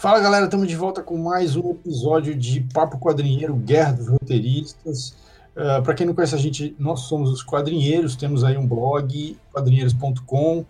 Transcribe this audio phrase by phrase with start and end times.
[0.00, 5.10] Fala galera, estamos de volta com mais um episódio de Papo Quadrinheiro, Guerra dos Roteiristas.
[5.54, 8.66] Uh, ah, Para quem não conhece a gente, nós somos os quadrinheiros, temos aí um
[8.66, 10.66] blog, quadrinheiros.com, uh,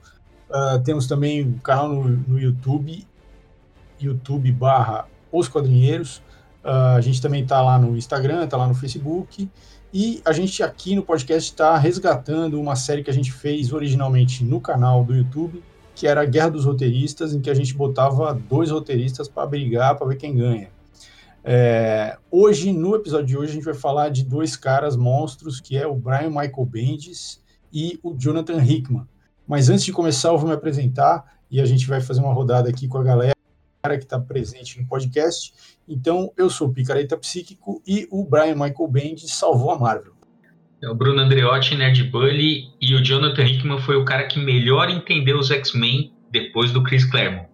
[0.50, 3.06] ah, temos também um canal no, no YouTube,
[4.00, 6.16] YouTube barra Os Quadrinheiros.
[6.64, 9.48] Uh, a gente também está lá no Instagram, está lá no Facebook.
[9.94, 14.42] E a gente aqui no podcast está resgatando uma série que a gente fez originalmente
[14.42, 15.62] no canal do YouTube,
[16.00, 19.98] que era a Guerra dos Roteiristas, em que a gente botava dois roteiristas para brigar,
[19.98, 20.70] para ver quem ganha.
[21.44, 25.76] É, hoje, no episódio de hoje, a gente vai falar de dois caras monstros, que
[25.76, 29.06] é o Brian Michael Bendis e o Jonathan Hickman.
[29.46, 32.70] Mas antes de começar, eu vou me apresentar e a gente vai fazer uma rodada
[32.70, 33.34] aqui com a galera
[33.82, 35.52] que está presente no podcast.
[35.86, 40.14] Então, eu sou o Picareta Psíquico e o Brian Michael Bendis salvou a Marvel.
[40.82, 44.88] É o Bruno Andreotti, Nerd Bully, e o Jonathan Hickman foi o cara que melhor
[44.88, 47.50] entendeu os X-Men depois do Chris Claremont.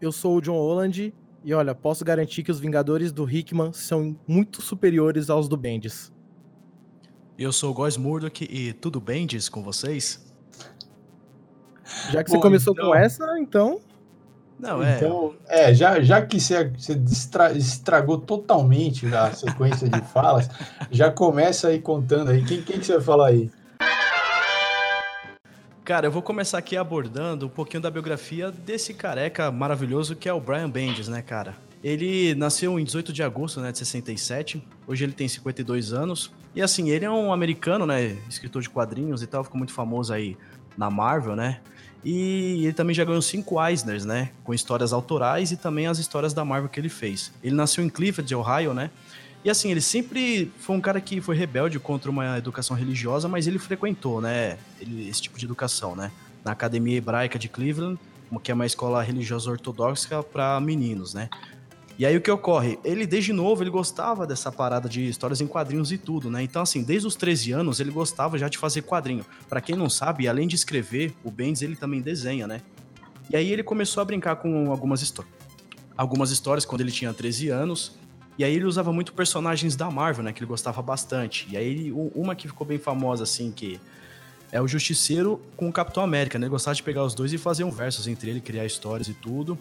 [0.00, 1.12] Eu sou o John Holland,
[1.44, 6.10] e olha, posso garantir que os Vingadores do Hickman são muito superiores aos do Bendis.
[7.38, 10.26] Eu sou o Góis Murdoch e tudo Bendis com vocês?
[12.10, 12.86] Já que Bom, você começou então...
[12.86, 13.78] com essa, então
[14.58, 14.96] não, é.
[14.96, 17.00] Então, é, já, já que você, você
[17.56, 20.50] estragou totalmente a sequência de falas,
[20.90, 22.44] já começa aí contando aí.
[22.44, 23.50] Quem, quem que você vai falar aí?
[25.84, 30.32] Cara, eu vou começar aqui abordando um pouquinho da biografia desse careca maravilhoso que é
[30.32, 31.54] o Brian Bendis, né, cara?
[31.82, 36.32] Ele nasceu em 18 de agosto né, de 67, hoje ele tem 52 anos.
[36.54, 38.16] E assim, ele é um americano, né?
[38.28, 40.36] Escritor de quadrinhos e tal, ficou muito famoso aí
[40.76, 41.60] na Marvel, né?
[42.04, 44.30] E ele também já ganhou cinco Eisners, né?
[44.44, 47.32] Com histórias autorais e também as histórias da Marvel que ele fez.
[47.42, 48.90] Ele nasceu em Clifford, Ohio, né?
[49.44, 53.46] E assim, ele sempre foi um cara que foi rebelde contra uma educação religiosa, mas
[53.46, 54.58] ele frequentou, né?
[54.80, 56.10] Ele, esse tipo de educação, né?
[56.44, 57.98] Na Academia Hebraica de Cleveland,
[58.42, 61.28] que é uma escola religiosa ortodoxa para meninos, né?
[61.98, 62.78] E aí o que ocorre?
[62.84, 66.40] Ele, desde novo, ele gostava dessa parada de histórias em quadrinhos e tudo, né?
[66.40, 69.26] Então, assim, desde os 13 anos, ele gostava já de fazer quadrinho.
[69.48, 72.62] Para quem não sabe, além de escrever, o Bendis, ele também desenha, né?
[73.28, 75.34] E aí ele começou a brincar com algumas histórias.
[75.96, 77.98] Algumas histórias quando ele tinha 13 anos.
[78.38, 80.32] E aí ele usava muito personagens da Marvel, né?
[80.32, 81.48] Que ele gostava bastante.
[81.50, 83.80] E aí uma que ficou bem famosa, assim, que
[84.52, 86.44] é o Justiceiro com o Capitão América, né?
[86.44, 89.14] Ele gostava de pegar os dois e fazer um versos entre ele, criar histórias e
[89.14, 89.58] tudo.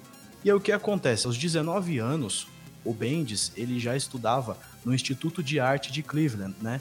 [0.48, 1.28] E aí o que acontece?
[1.28, 2.48] Aos 19 anos,
[2.86, 6.80] o Bendis, ele já estudava no Instituto de Arte de Cleveland, né?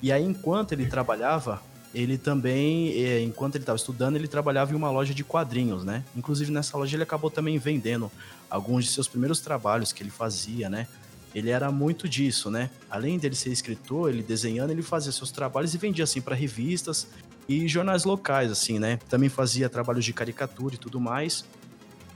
[0.00, 1.60] E aí enquanto ele trabalhava,
[1.92, 6.04] ele também, é, enquanto ele estava estudando, ele trabalhava em uma loja de quadrinhos, né?
[6.14, 8.08] Inclusive nessa loja ele acabou também vendendo
[8.48, 10.86] alguns de seus primeiros trabalhos que ele fazia, né?
[11.34, 12.70] Ele era muito disso, né?
[12.88, 17.08] Além dele ser escritor, ele desenhando, ele fazia seus trabalhos e vendia assim para revistas
[17.48, 19.00] e jornais locais, assim, né?
[19.08, 21.44] Também fazia trabalhos de caricatura e tudo mais.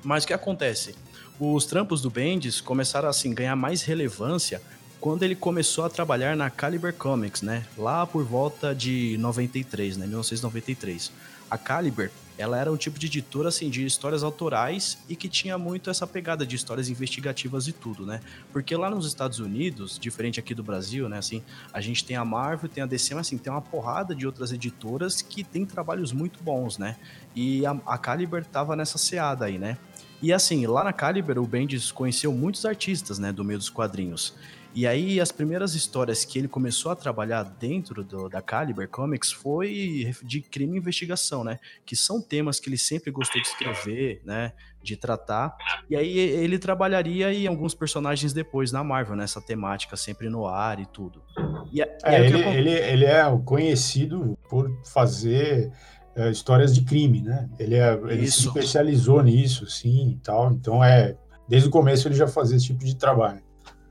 [0.02, 0.94] Mas o que acontece?
[1.38, 4.62] Os trampos do Bendis começaram assim ganhar mais relevância
[5.00, 7.66] quando ele começou a trabalhar na Caliber Comics, né?
[7.76, 10.06] Lá por volta de 93, né?
[10.06, 11.10] 1993.
[11.50, 15.58] A Caliber, ela era um tipo de editora assim de histórias autorais e que tinha
[15.58, 18.20] muito essa pegada de histórias investigativas e tudo, né?
[18.52, 21.42] Porque lá nos Estados Unidos, diferente aqui do Brasil, né, assim,
[21.72, 24.52] a gente tem a Marvel, tem a DC, mas assim, tem uma porrada de outras
[24.52, 26.96] editoras que tem trabalhos muito bons, né?
[27.34, 29.76] E a, a Caliber tava nessa seada aí, né?
[30.22, 34.34] E assim, lá na Caliber, o Bendis conheceu muitos artistas, né, do meio dos quadrinhos.
[34.74, 39.30] E aí, as primeiras histórias que ele começou a trabalhar dentro do, da Caliber Comics
[39.30, 41.58] foi de crime e investigação, né?
[41.84, 44.52] Que são temas que ele sempre gostou de escrever, né?
[44.82, 45.54] De tratar.
[45.90, 50.46] E aí, ele trabalharia em alguns personagens depois na Marvel, nessa né, temática sempre no
[50.46, 51.22] ar e tudo.
[51.70, 55.70] E, é, ele, ele, ele é conhecido por fazer
[56.14, 57.48] é, histórias de crime, né?
[57.58, 60.52] Ele, é, ele se especializou nisso, sim, e tal.
[60.52, 61.16] Então é
[61.48, 63.40] desde o começo ele já fazia esse tipo de trabalho.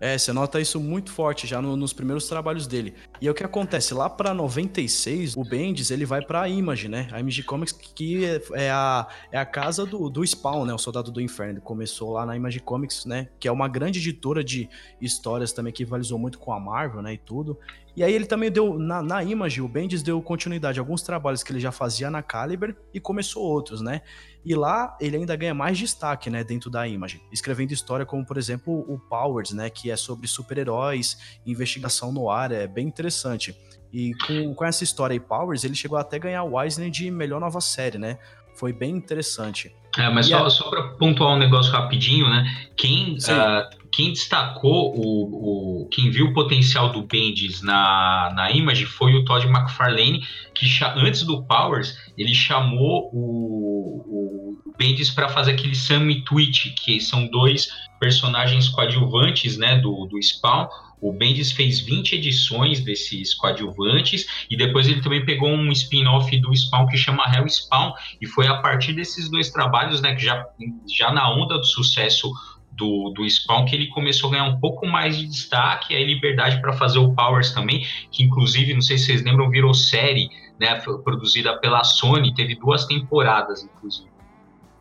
[0.03, 2.95] É, você nota isso muito forte já no, nos primeiros trabalhos dele.
[3.21, 6.87] E é o que acontece, lá para 96, o Bendis, ele vai para a Image,
[6.87, 7.07] né?
[7.11, 8.25] A Image Comics, que
[8.55, 10.73] é, a, é a casa do, do Spawn, né?
[10.73, 11.53] O Soldado do Inferno.
[11.53, 13.27] Ele começou lá na Image Comics, né?
[13.39, 14.67] Que é uma grande editora de
[14.99, 17.13] histórias também que rivalizou muito com a Marvel, né?
[17.13, 17.59] E tudo.
[17.95, 21.43] E aí ele também deu, na, na Image, o Bendis deu continuidade a alguns trabalhos
[21.43, 24.01] que ele já fazia na Caliber e começou outros, né?
[24.45, 28.37] E lá ele ainda ganha mais destaque, né, dentro da Image, escrevendo história como, por
[28.37, 33.55] exemplo, o Powers, né, que é sobre super-heróis, investigação no ar, é bem interessante.
[33.93, 37.11] E com, com essa história aí, Powers, ele chegou até a ganhar o Eisner de
[37.11, 38.17] melhor nova série, né?
[38.55, 39.75] Foi bem interessante.
[39.97, 40.49] É, mas só, a...
[40.49, 42.69] só para pontuar um negócio rapidinho, né?
[42.77, 48.85] Quem, uh, quem destacou o, o, quem viu o potencial do Bendis na, na Image
[48.85, 50.65] foi o Todd McFarlane, que
[50.95, 56.99] antes do Powers ele chamou o, o Bendis para fazer aquele Sam e Twitch, que
[57.01, 57.67] são dois
[57.99, 60.67] personagens coadjuvantes, né, do, do Spawn.
[61.01, 66.55] O Bendis fez 20 edições desses coadjuvantes e depois ele também pegou um spin-off do
[66.55, 70.45] Spawn que chama Hell Spawn e foi a partir desses dois trabalhos, né, que já,
[70.87, 72.31] já na onda do sucesso
[72.71, 76.61] do, do Spawn que ele começou a ganhar um pouco mais de destaque, aí liberdade
[76.61, 80.75] para fazer o Powers também, que inclusive, não sei se vocês lembram, virou série, né,
[81.03, 84.09] produzida pela Sony, teve duas temporadas, inclusive.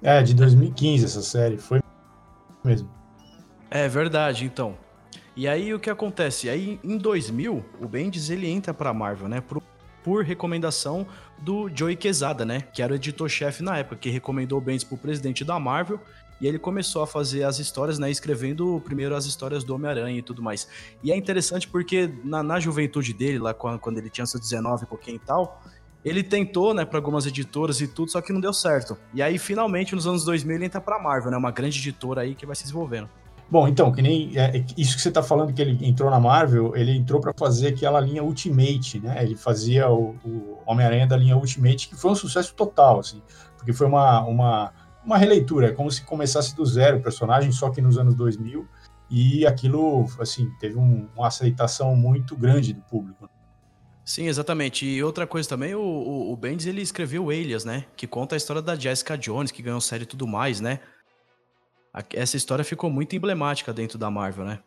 [0.02, 1.81] É, de 2015 essa série, foi
[2.62, 2.90] mesmo.
[3.70, 4.76] É verdade, então.
[5.40, 6.50] E aí o que acontece?
[6.50, 9.62] Aí em 2000, o Bendis ele entra para Marvel, né, por,
[10.04, 11.06] por recomendação
[11.38, 14.98] do Joey Quesada, né, que era o editor-chefe na época, que recomendou o Bendis pro
[14.98, 15.98] presidente da Marvel
[16.42, 18.10] e ele começou a fazer as histórias, né?
[18.10, 20.69] Escrevendo primeiro as histórias do Homem-Aranha e tudo mais.
[21.02, 24.84] E é interessante porque na, na juventude dele, lá quando, quando ele tinha seus 19
[24.84, 25.62] e pouquinho e tal,
[26.04, 28.96] ele tentou, né, para algumas editoras e tudo, só que não deu certo.
[29.14, 31.37] E aí, finalmente, nos anos 2000, ele entra pra Marvel, né?
[31.38, 33.08] Uma grande editora aí que vai se desenvolvendo.
[33.50, 36.20] Bom, então, que nem é, é isso que você está falando que ele entrou na
[36.20, 39.23] Marvel, ele entrou para fazer aquela linha Ultimate, né?
[39.25, 43.20] Ele fazia o, o Homem-Aranha da linha Ultimate, que foi um sucesso total, assim,
[43.56, 44.73] porque foi uma, uma
[45.05, 48.67] uma releitura, é como se começasse do zero o personagem, só que nos anos 2000,
[49.11, 53.29] e aquilo, assim, teve um, uma aceitação muito grande do público.
[54.05, 54.87] Sim, exatamente.
[54.87, 57.85] E outra coisa também, o, o, o Bendis, ele escreveu Alias, né?
[57.97, 60.81] Que conta a história da Jessica Jones, que ganhou série e tudo mais, né?
[62.14, 64.60] Essa história ficou muito emblemática dentro da Marvel, né?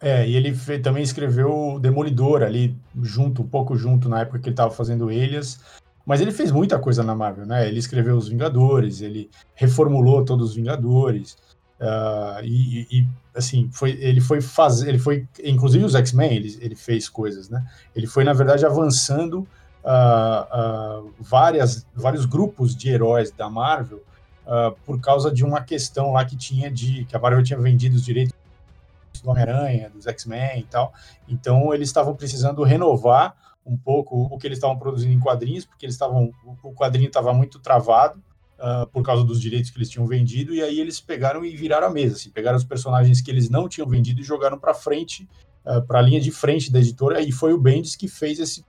[0.00, 4.52] É, e ele também escreveu Demolidor ali, junto, um pouco junto, na época que ele
[4.52, 5.60] estava fazendo Elias.
[6.04, 7.66] Mas ele fez muita coisa na Marvel, né?
[7.66, 11.38] Ele escreveu os Vingadores, ele reformulou todos os Vingadores.
[11.80, 16.76] Uh, e, e, assim, foi, ele foi fazer, ele foi, inclusive os X-Men, ele, ele
[16.76, 17.64] fez coisas, né?
[17.96, 19.48] Ele foi, na verdade, avançando
[19.82, 24.02] uh, uh, várias, vários grupos de heróis da Marvel
[24.84, 28.04] por causa de uma questão lá que tinha de, que a Marvel tinha vendido os
[28.04, 28.34] direitos
[29.22, 30.92] do Homem-Aranha, dos X-Men e tal.
[31.28, 33.34] Então, eles estavam precisando renovar
[33.66, 36.30] um pouco o que eles estavam produzindo em quadrinhos, porque eles estavam
[36.62, 38.22] o quadrinho estava muito travado
[38.58, 41.86] uh, por causa dos direitos que eles tinham vendido e aí eles pegaram e viraram
[41.86, 45.24] a mesa, assim, pegaram os personagens que eles não tinham vendido e jogaram para frente,
[45.64, 48.38] uh, ah, para a linha de frente da editora e foi o Bendis que fez
[48.38, 48.64] esse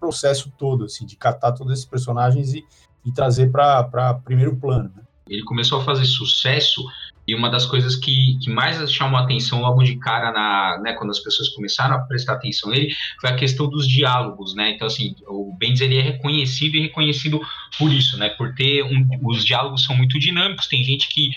[0.00, 2.64] processo todo, assim, de catar todos esses personagens e,
[3.04, 4.92] e trazer para primeiro plano.
[4.96, 5.02] Né?
[5.32, 6.84] Ele começou a fazer sucesso
[7.26, 10.92] e uma das coisas que, que mais chamou a atenção logo de cara, na, né,
[10.94, 14.70] quando as pessoas começaram a prestar atenção nele, foi a questão dos diálogos, né?
[14.70, 17.40] Então, assim, o Bendis ele é reconhecido e reconhecido
[17.78, 18.28] por isso, né?
[18.30, 21.30] Por ter um, os diálogos são muito dinâmicos, tem gente que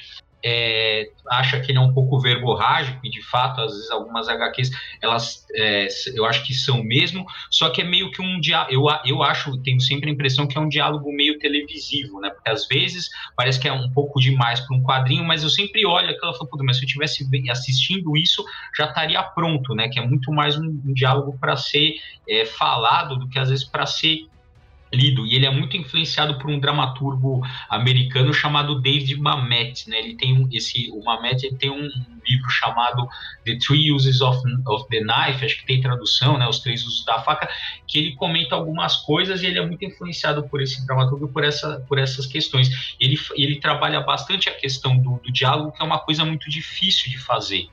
[0.48, 4.70] é, acha que ele é um pouco verborrágico, e de fato, às vezes algumas HQs,
[5.02, 8.86] elas, é, eu acho que são mesmo, só que é meio que um diálogo, eu,
[9.06, 12.68] eu acho, tenho sempre a impressão que é um diálogo meio televisivo, né, porque às
[12.68, 16.32] vezes parece que é um pouco demais para um quadrinho, mas eu sempre olho aquela
[16.32, 18.46] e falo, mas se eu estivesse assistindo isso,
[18.78, 21.96] já estaria pronto, né, que é muito mais um, um diálogo para ser
[22.30, 24.28] é, falado do que às vezes para ser
[24.94, 30.00] lido e ele é muito influenciado por um dramaturgo americano chamado David Mamet, né?
[30.00, 31.90] Ele tem um, esse o Mamet ele tem um
[32.28, 33.08] livro chamado
[33.46, 36.48] The Three Uses of, of the Knife, acho que tem tradução, né?
[36.48, 37.50] Os três usos da faca,
[37.88, 41.84] que ele comenta algumas coisas e ele é muito influenciado por esse dramaturgo por essa
[41.88, 42.96] por essas questões.
[43.00, 47.10] Ele ele trabalha bastante a questão do, do diálogo, que é uma coisa muito difícil
[47.10, 47.68] de fazer.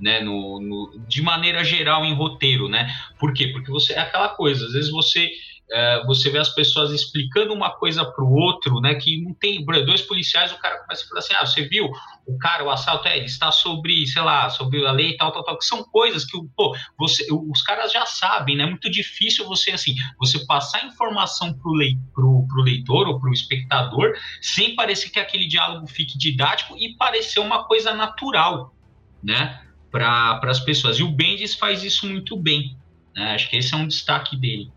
[0.00, 2.92] Né, no, no, de maneira geral em roteiro, né?
[3.20, 3.48] Por quê?
[3.48, 5.30] Porque você é aquela coisa, às vezes você
[5.72, 8.94] é, você vê as pessoas explicando uma coisa para o outro, né?
[8.94, 11.90] Que não tem dois policiais, o cara começa a falar assim: ah, você viu
[12.26, 15.42] o cara, o assalto, é, está sobre, sei lá, sobre a lei e tal, tal,
[15.42, 18.64] tal, que são coisas que pô, você, os caras já sabem, né?
[18.64, 23.18] É muito difícil você, assim, você passar informação para o lei, pro, pro leitor ou
[23.18, 24.12] para o espectador
[24.42, 28.74] sem parecer que aquele diálogo fique didático e parecer uma coisa natural,
[29.22, 29.62] né?
[29.90, 30.98] Para as pessoas.
[30.98, 32.76] E o Bendis faz isso muito bem.
[33.14, 33.34] Né?
[33.34, 34.70] Acho que esse é um destaque dele.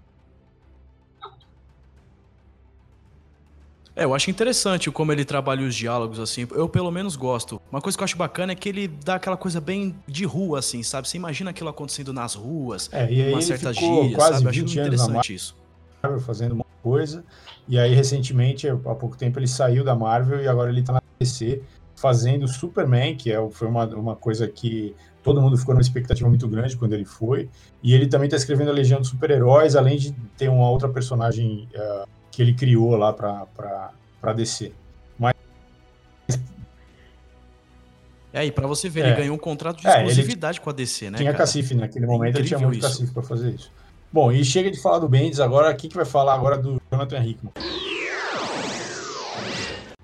[3.95, 6.45] É, eu acho interessante como ele trabalha os diálogos, assim.
[6.51, 7.61] Eu, pelo menos, gosto.
[7.71, 10.59] Uma coisa que eu acho bacana é que ele dá aquela coisa bem de rua,
[10.59, 11.07] assim, sabe?
[11.07, 14.51] Você imagina aquilo acontecendo nas ruas, é, e aí uma certa gíria, quase sabe?
[14.51, 15.57] 20 eu acho interessante isso.
[16.03, 17.23] Marvel, fazendo uma coisa.
[17.67, 21.01] E aí, recentemente, há pouco tempo, ele saiu da Marvel e agora ele tá na
[21.19, 21.61] DC
[21.95, 26.47] fazendo Superman, que é, foi uma, uma coisa que todo mundo ficou numa expectativa muito
[26.47, 27.49] grande quando ele foi.
[27.81, 31.67] E ele também está escrevendo a Legião dos Super-Heróis, além de ter uma outra personagem
[31.73, 33.45] uh, que ele criou lá para
[34.21, 34.71] para DC.
[38.33, 39.07] É, e pra você ver, É.
[39.07, 41.45] ele ganhou um contrato de É, exclusividade com a DC, né, tinha cara?
[41.45, 42.81] cacife naquele momento, ele tinha muito isso.
[42.89, 43.71] cacife para fazer isso.
[44.11, 47.23] Bom, e chega de falar do Bendis, agora quem que vai falar agora do Jonathan
[47.23, 47.53] Hickman?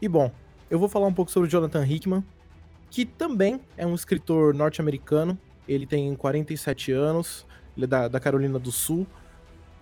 [0.02, 0.32] E bom,
[0.70, 2.24] eu vou falar um pouco sobre o Jonathan Hickman,
[2.90, 5.38] que também é um escritor norte-americano.
[5.68, 7.46] Ele tem 47 anos,
[7.76, 9.06] ele é da, da Carolina do Sul.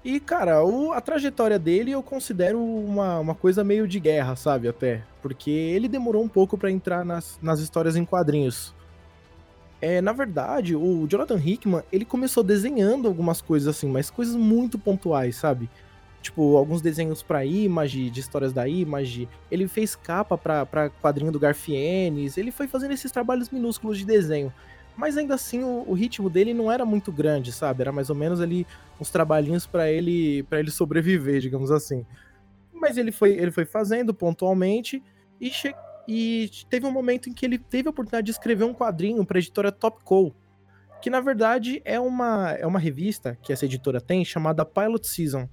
[0.04, 4.68] E, cara, o- a trajetória dele eu considero uma, uma coisa meio de guerra, sabe?
[4.68, 5.04] Até.
[5.22, 8.74] Porque ele demorou um pouco pra entrar nas, nas histórias em quadrinhos.
[9.82, 14.78] É, na verdade, o Jonathan Hickman, ele começou desenhando algumas coisas assim, mas coisas muito
[14.78, 15.70] pontuais, sabe?
[16.22, 19.28] Tipo, alguns desenhos pra Image, de histórias da Image.
[19.50, 22.38] Ele fez capa pra, pra quadrinho do Garfienes.
[22.38, 24.52] Ele foi fazendo esses trabalhos minúsculos de desenho.
[25.00, 27.82] Mas ainda assim, o, o ritmo dele não era muito grande, sabe?
[27.82, 28.68] Era mais ou menos ali
[29.00, 32.06] uns trabalhinhos pra ele para ele sobreviver, digamos assim.
[32.74, 35.02] Mas ele foi, ele foi fazendo pontualmente
[35.40, 35.74] e, che-
[36.06, 39.40] e teve um momento em que ele teve a oportunidade de escrever um quadrinho pra
[39.40, 40.36] editora Top Cow,
[41.02, 45.48] que na verdade é uma, é uma revista que essa editora tem chamada Pilot Season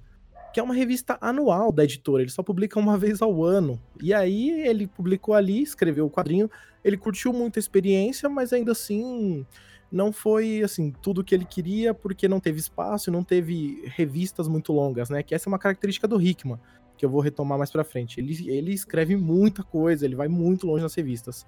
[0.53, 3.79] que é uma revista anual da editora, ele só publica uma vez ao ano.
[4.01, 6.49] E aí ele publicou ali, escreveu o quadrinho,
[6.83, 9.45] ele curtiu muito a experiência, mas ainda assim
[9.91, 14.73] não foi assim tudo que ele queria porque não teve espaço, não teve revistas muito
[14.73, 15.23] longas, né?
[15.23, 16.59] Que essa é uma característica do Hickman,
[16.97, 18.19] que eu vou retomar mais pra frente.
[18.19, 21.45] Ele, ele escreve muita coisa, ele vai muito longe nas revistas.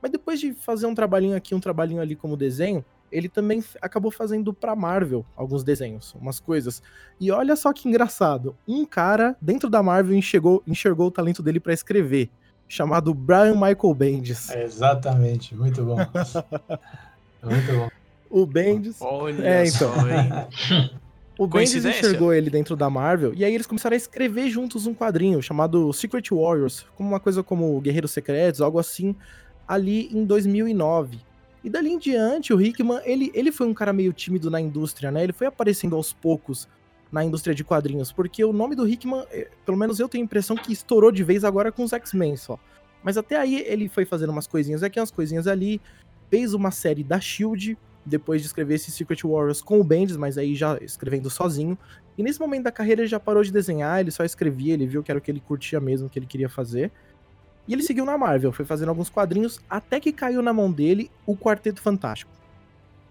[0.00, 4.10] Mas depois de fazer um trabalhinho aqui, um trabalhinho ali como desenho, ele também acabou
[4.10, 6.82] fazendo pra Marvel alguns desenhos, umas coisas.
[7.20, 11.60] E olha só que engraçado, um cara dentro da Marvel enxergou, enxergou o talento dele
[11.60, 12.28] pra escrever,
[12.68, 14.50] chamado Brian Michael Bendis.
[14.50, 15.96] É, exatamente, muito bom.
[17.42, 17.88] muito bom.
[18.28, 19.94] O Bendis, Olha É, então.
[19.94, 20.90] só, hein?
[21.38, 24.94] o Bendis enxergou ele dentro da Marvel e aí eles começaram a escrever juntos um
[24.94, 29.14] quadrinho chamado Secret Warriors, como uma coisa como Guerreiros Secretos, algo assim,
[29.66, 31.18] ali em 2009.
[31.66, 35.10] E dali em diante, o Hickman, ele, ele foi um cara meio tímido na indústria,
[35.10, 35.24] né?
[35.24, 36.68] Ele foi aparecendo aos poucos
[37.10, 40.26] na indústria de quadrinhos, porque o nome do Hickman, eh, pelo menos eu tenho a
[40.26, 42.56] impressão que estourou de vez agora com os X-Men só.
[43.02, 45.80] Mas até aí ele foi fazendo umas coisinhas aqui, umas coisinhas ali,
[46.30, 50.38] fez uma série da Shield, depois de escrever esse Secret Warriors com o Bendis, mas
[50.38, 51.76] aí já escrevendo sozinho.
[52.16, 55.02] E nesse momento da carreira ele já parou de desenhar, ele só escrevia, ele viu
[55.02, 56.92] que era o que ele curtia mesmo, que ele queria fazer.
[57.68, 61.10] E ele seguiu na Marvel, foi fazendo alguns quadrinhos, até que caiu na mão dele
[61.26, 62.30] o Quarteto Fantástico.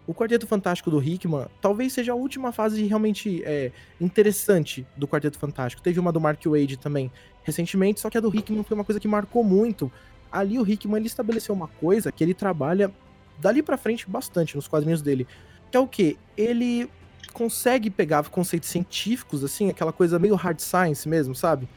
[0.07, 5.37] O Quarteto Fantástico do Hickman talvez seja a última fase realmente é, interessante do Quarteto
[5.37, 5.81] Fantástico.
[5.81, 7.11] Teve uma do Mark Wade também
[7.43, 9.91] recentemente, só que a do Hickman foi uma coisa que marcou muito.
[10.31, 12.91] Ali o Hickman ele estabeleceu uma coisa que ele trabalha
[13.39, 15.27] dali pra frente bastante nos quadrinhos dele,
[15.71, 16.89] que é o que ele
[17.33, 21.67] consegue pegar conceitos científicos assim, aquela coisa meio hard science mesmo, sabe?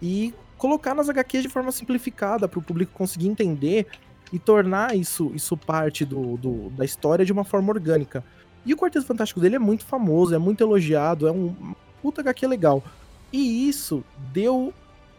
[0.00, 0.32] E
[0.62, 3.88] colocar nas HQs de forma simplificada para o público conseguir entender
[4.32, 8.22] e tornar isso, isso parte do, do- da história de uma forma orgânica.
[8.64, 11.52] E o Quarteto Fantástico dele é muito famoso, é muito elogiado, é um
[12.00, 12.80] puta HQ legal.
[13.32, 14.72] E isso deu,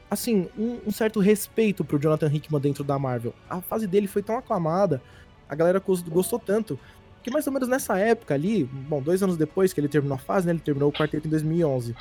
[0.09, 3.33] assim, um, um certo respeito pro Jonathan Hickman dentro da Marvel.
[3.49, 5.01] A fase dele foi tão aclamada,
[5.49, 6.79] a galera gos- gostou tanto,
[7.21, 10.19] que mais ou menos nessa época ali, bom, dois anos depois que ele terminou a
[10.19, 11.93] fase, né, ele terminou o quarteto em 2011.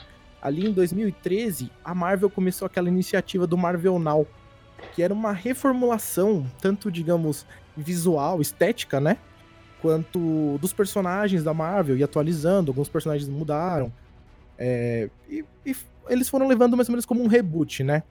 [0.43, 4.27] Ali em 2013, a Marvel começou aquela iniciativa do Marvel Now,
[4.93, 7.47] que era uma reformulação, tanto, digamos,
[7.77, 9.19] visual, estética, né?
[9.81, 13.93] Quanto dos personagens da Marvel, e atualizando, alguns personagens mudaram.
[14.59, 15.77] É, e, e
[16.09, 18.03] eles foram levando mais ou menos como um reboot, né?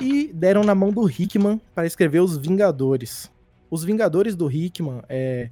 [0.00, 3.30] E deram na mão do Hickman para escrever Os Vingadores.
[3.70, 5.50] Os Vingadores do Hickman, é,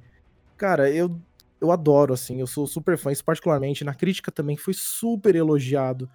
[0.57, 1.15] cara, eu,
[1.59, 3.83] eu adoro, assim, eu sou super fã, isso particularmente.
[3.83, 6.09] Na crítica também foi super elogiado.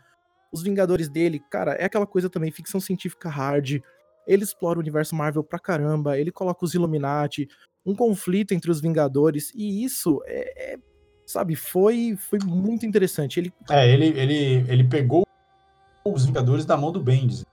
[0.53, 3.81] Os Vingadores dele, cara, é aquela coisa também, ficção científica hard.
[4.27, 7.49] Ele explora o universo Marvel pra caramba, ele coloca os Illuminati,
[7.85, 10.79] um conflito entre os Vingadores, e isso é, é,
[11.27, 13.41] sabe, foi, foi muito interessante.
[13.41, 15.27] Ele É, ele, ele, ele pegou
[16.05, 17.45] os Vingadores da mão do Bendis.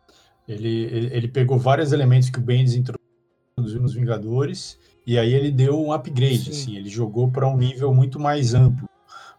[0.47, 4.77] Ele, ele, ele pegou vários elementos que o Bendis introduziu nos Vingadores
[5.09, 6.49] e aí ele deu um upgrade, Sim.
[6.51, 8.87] assim, ele jogou para um nível muito mais amplo.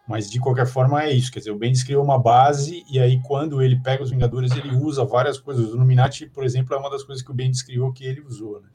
[0.05, 3.23] Mas de qualquer forma é isso, quer dizer, o Bendis criou uma base e aí
[3.23, 5.69] quando ele pega os Vingadores ele usa várias coisas.
[5.69, 8.61] O Illuminati, por exemplo, é uma das coisas que o Bendis criou que ele usou,
[8.61, 8.69] né?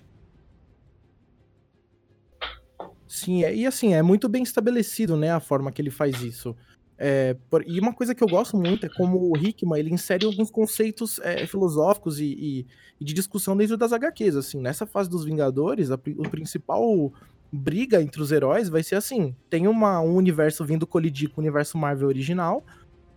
[3.05, 6.55] Sim, é- e assim, é muito bem estabelecido, né, a forma que ele faz isso.
[6.97, 10.25] É, por- e uma coisa que eu gosto muito é como o Hickman, ele insere
[10.25, 12.65] alguns conceitos é, filosóficos e, e-
[12.99, 17.11] e de discussão dentro das HQs, assim, nessa fase dos Vingadores, a o principal
[17.51, 21.43] briga entre os heróis vai ser assim, tem uma, um universo vindo colidir com o
[21.43, 22.63] universo Marvel original,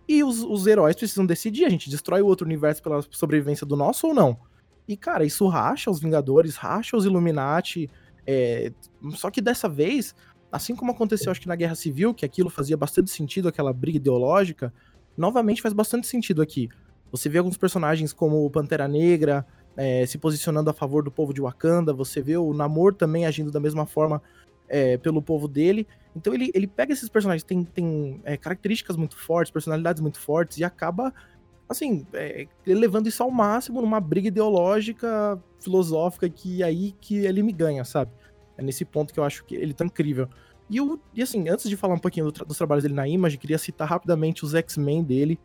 [0.07, 3.75] e os, os heróis precisam decidir, a gente destrói o outro universo pela sobrevivência do
[3.75, 4.37] nosso ou não?
[4.87, 7.87] E, cara, isso racha os Vingadores, racha os Illuminati.
[8.25, 8.71] É...
[9.11, 10.15] Só que dessa vez,
[10.51, 13.97] assim como aconteceu, acho que na Guerra Civil, que aquilo fazia bastante sentido, aquela briga
[13.97, 14.73] ideológica,
[15.17, 16.69] novamente faz bastante sentido aqui.
[17.11, 21.33] Você vê alguns personagens como o Pantera Negra é, se posicionando a favor do povo
[21.33, 24.21] de Wakanda, você vê o Namor também agindo da mesma forma
[24.67, 25.87] é, pelo povo dele.
[26.15, 30.57] Então ele, ele pega esses personagens, tem, tem é, características muito fortes, personalidades muito fortes,
[30.57, 31.13] e acaba,
[31.67, 37.41] assim, é, levando isso ao máximo numa briga ideológica, filosófica, que é aí que ele
[37.41, 38.11] me ganha, sabe?
[38.59, 40.27] É nesse ponto que eu acho que ele tá incrível.
[40.69, 43.07] E, o, e assim, antes de falar um pouquinho do tra dos trabalhos dele na
[43.07, 45.39] Image, queria citar rapidamente os X-Men dele,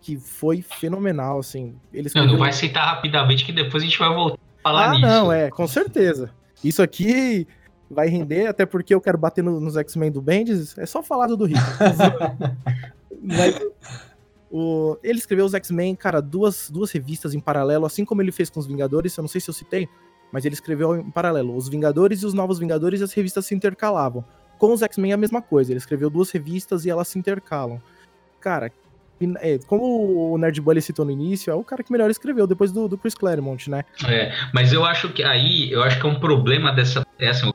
[0.00, 1.76] que foi fenomenal, assim.
[1.92, 2.26] Ele escreveu...
[2.26, 5.06] Não, não vai citar rapidamente, que depois a gente vai voltar a falar ah, nisso.
[5.06, 6.32] Ah, não, é, com certeza.
[6.64, 7.46] Isso aqui
[7.90, 11.26] vai render, até porque eu quero bater no, nos X-Men do Bendis, é só falar
[11.26, 11.60] do do Rick.
[13.22, 13.60] Mas,
[14.50, 18.50] o, ele escreveu os X-Men, cara, duas, duas revistas em paralelo, assim como ele fez
[18.50, 19.88] com os Vingadores, eu não sei se eu citei,
[20.32, 23.54] mas ele escreveu em paralelo os Vingadores e os Novos Vingadores e as revistas se
[23.54, 24.24] intercalavam.
[24.58, 27.80] Com os X-Men é a mesma coisa, ele escreveu duas revistas e elas se intercalam.
[28.40, 28.72] Cara,
[29.40, 32.70] é, como o Nerd Bully citou no início, é o cara que melhor escreveu, depois
[32.72, 33.84] do, do Chris Claremont, né?
[34.06, 37.52] É, mas eu acho que aí, eu acho que é um problema dessa peça,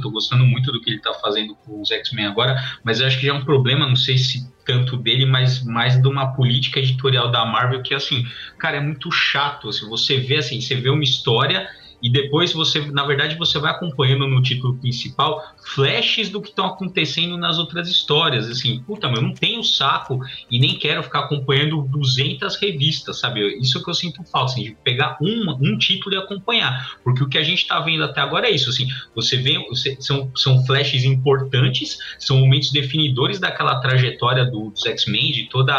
[0.00, 3.18] tô gostando muito do que ele tá fazendo com os X-Men agora, mas eu acho
[3.18, 6.78] que já é um problema, não sei se tanto dele, mas mais de uma política
[6.78, 8.26] editorial da Marvel que, assim,
[8.58, 11.68] cara, é muito chato, assim, você vê, assim, você vê uma história
[12.02, 15.42] e depois você, na verdade, você vai acompanhando no título principal
[15.74, 18.48] flashes do que estão acontecendo nas outras histórias.
[18.48, 20.18] Assim, puta, mas eu não tenho saco
[20.50, 23.58] e nem quero ficar acompanhando 200 revistas, sabe?
[23.58, 26.98] Isso que eu sinto falta, assim, de pegar um, um título e acompanhar.
[27.04, 29.96] Porque o que a gente está vendo até agora é isso, assim, você vê, você,
[30.00, 35.74] são, são flashes importantes, são momentos definidores daquela trajetória do, dos X-Men, de toda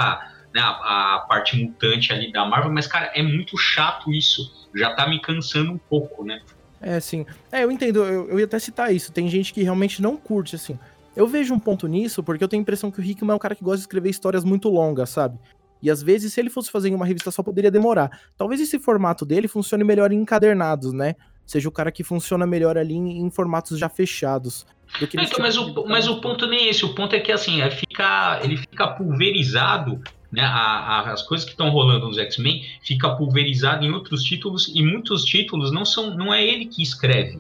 [0.54, 4.94] né, a, a parte mutante ali da Marvel, mas, cara, é muito chato isso já
[4.94, 6.42] tá me cansando um pouco, né?
[6.82, 7.26] É, sim.
[7.52, 9.12] É, eu entendo, eu, eu ia até citar isso.
[9.12, 10.80] Tem gente que realmente não curte, assim.
[11.16, 13.40] Eu vejo um ponto nisso porque eu tenho a impressão que o Hickman é um
[13.40, 15.38] cara que gosta de escrever histórias muito longas, sabe?
[15.82, 18.22] E às vezes, se ele fosse fazer em uma revista só, poderia demorar.
[18.38, 21.16] Talvez esse formato dele funcione melhor em encadernados, né?
[21.46, 24.66] Seja o cara que funciona melhor ali em, em formatos já fechados.
[25.02, 26.86] Então, mas, o, mas o ponto nem é esse.
[26.86, 31.46] O ponto é que assim, é fica, ele fica pulverizado né, a, a, as coisas
[31.46, 36.16] que estão rolando nos X-Men fica pulverizado em outros títulos e muitos títulos não são
[36.16, 37.40] não é ele que escreve,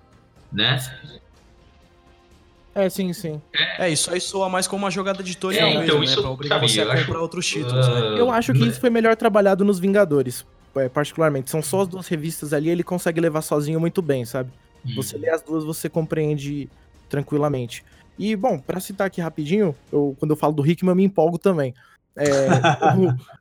[0.51, 0.77] né?
[2.73, 3.41] É, sim, sim.
[3.53, 6.15] É, é isso aí soa mais como uma jogada editorial é, então, mesmo, né, isso,
[6.17, 6.21] né?
[6.21, 8.19] Pra obrigar sabe, você a comprar acho, outros títulos, uh, né?
[8.19, 11.49] Eu acho que isso foi melhor trabalhado nos Vingadores, é, particularmente.
[11.49, 14.51] São só as duas revistas ali, ele consegue levar sozinho muito bem, sabe?
[14.95, 16.67] Você lê as duas, você compreende
[17.07, 17.83] tranquilamente.
[18.17, 21.37] E, bom, para citar aqui rapidinho, eu, quando eu falo do Hickman, eu me empolgo
[21.37, 21.73] também.
[22.15, 22.27] É,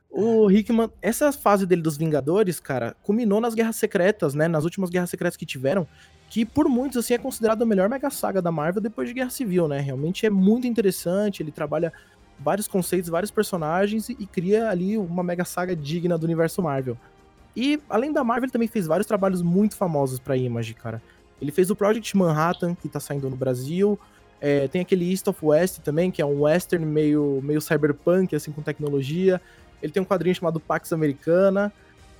[0.09, 4.47] o, o Hickman, essa fase dele dos Vingadores, cara, culminou nas Guerras Secretas, né?
[4.47, 5.87] Nas últimas Guerras Secretas que tiveram,
[6.29, 9.29] que por muitos, assim, é considerado a melhor mega saga da Marvel depois de Guerra
[9.29, 9.79] Civil, né?
[9.79, 11.91] Realmente é muito interessante, ele trabalha
[12.39, 16.97] vários conceitos, vários personagens e, e cria ali uma mega saga digna do universo Marvel.
[17.55, 21.01] E, além da Marvel, ele também fez vários trabalhos muito famosos pra Image, cara.
[21.41, 23.99] Ele fez o Project Manhattan, que tá saindo no Brasil,
[24.41, 28.51] é, tem aquele East of West também, que é um western meio, meio cyberpunk, assim,
[28.51, 29.39] com tecnologia.
[29.83, 31.71] Ele tem um quadrinho chamado Pax Americana.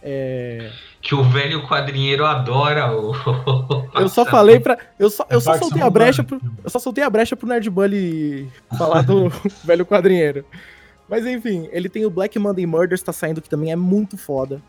[0.04, 0.72] É...
[1.02, 3.14] Que o velho quadrinheiro adora o.
[4.00, 4.78] eu só falei pra.
[5.00, 7.70] Eu só, eu só soltei a brecha pro, Eu só soltei a brecha pro Nerd
[7.70, 9.30] Bully falar do
[9.66, 10.46] velho quadrinheiro.
[11.10, 14.62] Mas enfim, ele tem o Black Monday Murders, tá saindo, que também é muito foda.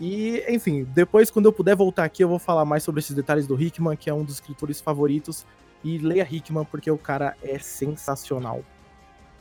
[0.00, 3.46] E, enfim, depois, quando eu puder voltar aqui, eu vou falar mais sobre esses detalhes
[3.46, 5.44] do Hickman, que é um dos escritores favoritos
[5.84, 8.64] e leia Hickman, porque o cara é sensacional.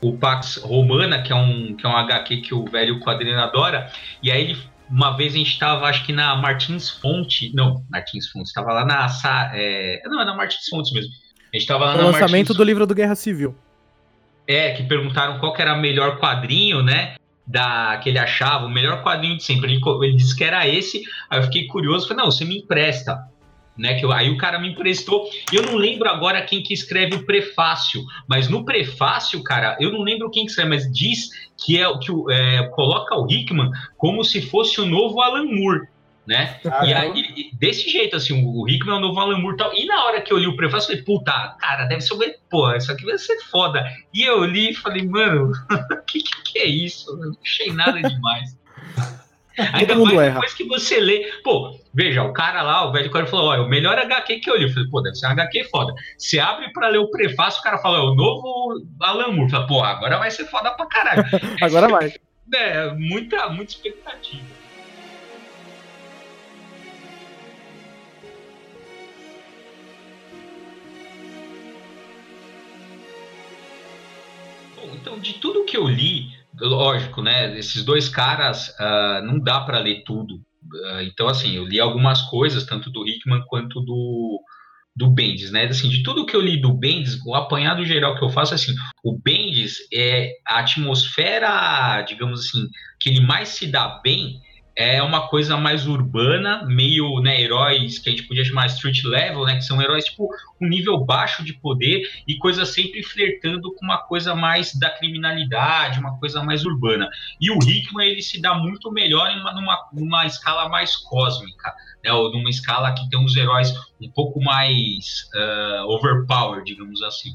[0.02, 3.92] O Pax Romana, que é um, que é um HQ que o velho quadrinho adora,
[4.24, 4.58] e aí ele,
[4.90, 8.84] uma vez a gente estava, acho que na Martins Fonte, não, Martins Fonte, estava lá
[8.84, 9.08] na,
[9.54, 11.12] é, não, é na Martins Fontes mesmo.
[11.54, 12.58] A gente estava lá o na lançamento Martins...
[12.58, 13.56] do livro do Guerra Civil.
[14.48, 17.16] É, que perguntaram qual que era o melhor quadrinho, né?
[17.46, 19.72] Da, que ele achava, o melhor quadrinho de sempre.
[19.72, 23.31] Ele, ele disse que era esse, aí eu fiquei curioso, falei, não, você me empresta
[23.82, 23.96] né?
[23.96, 25.28] Que eu, aí o cara me emprestou.
[25.52, 30.02] Eu não lembro agora quem que escreve o prefácio, mas no prefácio, cara, eu não
[30.02, 34.42] lembro quem que escreve, mas diz que é que é, coloca o Hickman como se
[34.42, 35.90] fosse o novo Alan Moore.
[36.28, 36.60] Né?
[36.72, 39.74] Ah, e aí, desse jeito, assim, o Hickman é o novo Alan Moore tal.
[39.74, 42.16] E na hora que eu li o prefácio, eu falei, puta, cara, deve ser.
[42.50, 43.84] Pô, isso aqui vai ser foda.
[44.14, 47.10] E eu li e falei, mano, o que, que, que, é isso?
[47.10, 48.56] Eu não achei nada demais.
[49.58, 53.26] Ainda mais depois, depois que você lê, pô, veja, o cara lá, o velho cara
[53.26, 54.64] falou, olha, o melhor HQ que eu li.
[54.64, 55.94] Eu falei, pô, deve ser um HQ foda.
[56.18, 59.52] Você abre pra ler o prefácio, o cara fala, é o novo Alan Moore.
[59.52, 61.24] Fala, pô, agora vai ser foda pra caralho.
[61.62, 62.14] agora vai.
[62.54, 64.62] É, muita, muita expectativa.
[74.76, 77.58] Bom, então, de tudo que eu li, lógico, né?
[77.58, 80.36] Esses dois caras uh, não dá para ler tudo.
[80.36, 84.42] Uh, então, assim, eu li algumas coisas, tanto do Hickman quanto do,
[84.96, 85.66] do Bendis, né?
[85.66, 88.56] Assim, de tudo que eu li do Bendis, o apanhado geral que eu faço é
[88.56, 92.68] assim, o Bendis é a atmosfera, digamos assim,
[93.00, 94.40] que ele mais se dá bem
[94.76, 99.44] é uma coisa mais urbana, meio, né, heróis que a gente podia chamar street level,
[99.46, 100.30] né, que são heróis tipo
[100.62, 106.00] um nível baixo de poder e coisa sempre flertando com uma coisa mais da criminalidade,
[106.00, 107.10] uma coisa mais urbana.
[107.40, 111.74] E o Hickman ele se dá muito melhor em uma, numa, numa escala mais cósmica,
[112.04, 117.34] né, ou numa escala que tem uns heróis um pouco mais uh, overpowered, digamos assim.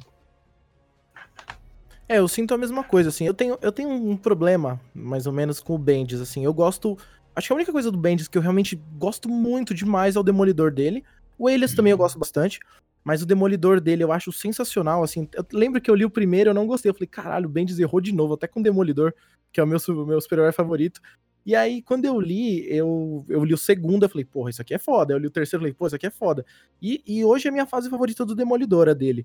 [2.09, 3.27] É, eu sinto a mesma coisa, assim.
[3.27, 6.45] Eu tenho, eu tenho um problema, mais ou menos, com o Bendis, assim.
[6.45, 6.97] Eu gosto
[7.37, 10.23] Acho que a única coisa do Bendis que eu realmente gosto muito demais é o
[10.23, 11.05] Demolidor dele.
[11.39, 12.59] O Elias também eu gosto bastante.
[13.05, 15.29] Mas o Demolidor dele eu acho sensacional, assim.
[15.33, 16.91] Eu lembro que eu li o primeiro, eu não gostei.
[16.91, 19.13] Eu falei, caralho, o Bendis errou de novo, até com o Demolidor,
[19.53, 21.01] que é o meu, meu super-herói favorito.
[21.45, 24.75] E aí, quando eu li, eu, eu li o segundo, eu falei, porra, isso aqui
[24.75, 25.15] é foda.
[25.15, 26.45] Eu li o terceiro, eu falei, pô, isso aqui é foda.
[26.83, 29.25] E, e hoje é a minha fase favorita do Demolidor, a dele.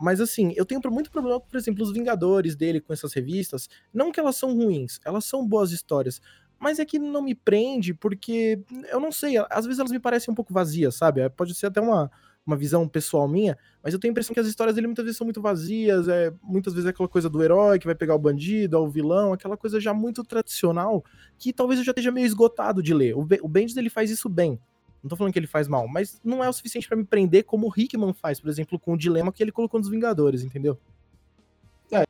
[0.00, 3.68] Mas assim, eu tenho muito problema, por exemplo, os Vingadores dele com essas revistas.
[3.92, 6.22] Não que elas são ruins, elas são boas histórias
[6.62, 10.30] mas é que não me prende porque eu não sei, às vezes elas me parecem
[10.30, 11.20] um pouco vazias, sabe?
[11.20, 12.08] É, pode ser até uma,
[12.46, 15.18] uma visão pessoal minha, mas eu tenho a impressão que as histórias dele muitas vezes
[15.18, 18.18] são muito vazias, é, muitas vezes é aquela coisa do herói que vai pegar o
[18.18, 21.04] bandido, o vilão, aquela coisa já muito tradicional,
[21.36, 23.16] que talvez eu já esteja meio esgotado de ler.
[23.16, 24.56] O, o Bendis ele faz isso bem.
[25.02, 27.42] Não tô falando que ele faz mal, mas não é o suficiente para me prender
[27.42, 30.78] como o Hickman faz, por exemplo, com o dilema que ele colocou nos Vingadores, entendeu?
[31.90, 32.02] É,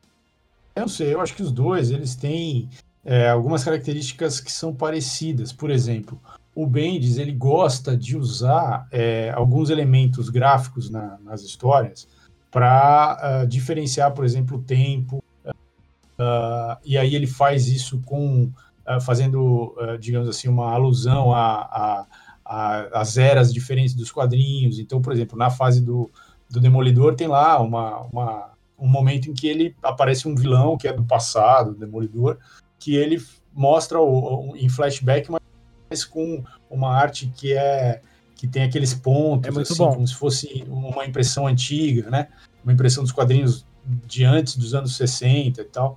[0.76, 2.68] eu não sei, eu acho que os dois, eles têm
[3.04, 5.52] é, algumas características que são parecidas.
[5.52, 6.20] Por exemplo,
[6.54, 12.06] o Bendis ele gosta de usar é, alguns elementos gráficos na, nas histórias
[12.50, 15.24] para uh, ah, diferenciar, por exemplo, o tempo.
[15.46, 18.44] Uh, e aí ele faz isso com
[18.86, 22.06] uh, fazendo, digamos assim, uma alusão a, a,
[22.44, 24.78] a, as eras diferentes dos quadrinhos.
[24.78, 26.10] Então, por exemplo, na fase do,
[26.50, 30.86] do Demolidor tem lá uma, uma, um momento em que ele aparece um vilão que
[30.86, 32.36] é do passado, Demolidor,
[32.82, 38.00] que ele mostra o, o, em flashback, mas com uma arte que é
[38.34, 39.94] que tem aqueles pontos, é muito assim, bom.
[39.94, 42.26] como se fosse uma impressão antiga, né?
[42.64, 43.64] Uma impressão dos quadrinhos
[44.04, 45.96] de antes dos anos 60 e tal.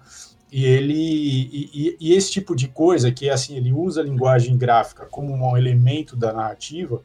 [0.51, 4.55] E ele e, e, esse tipo de coisa que é assim, ele usa a linguagem
[4.55, 7.01] gráfica como um elemento da narrativa,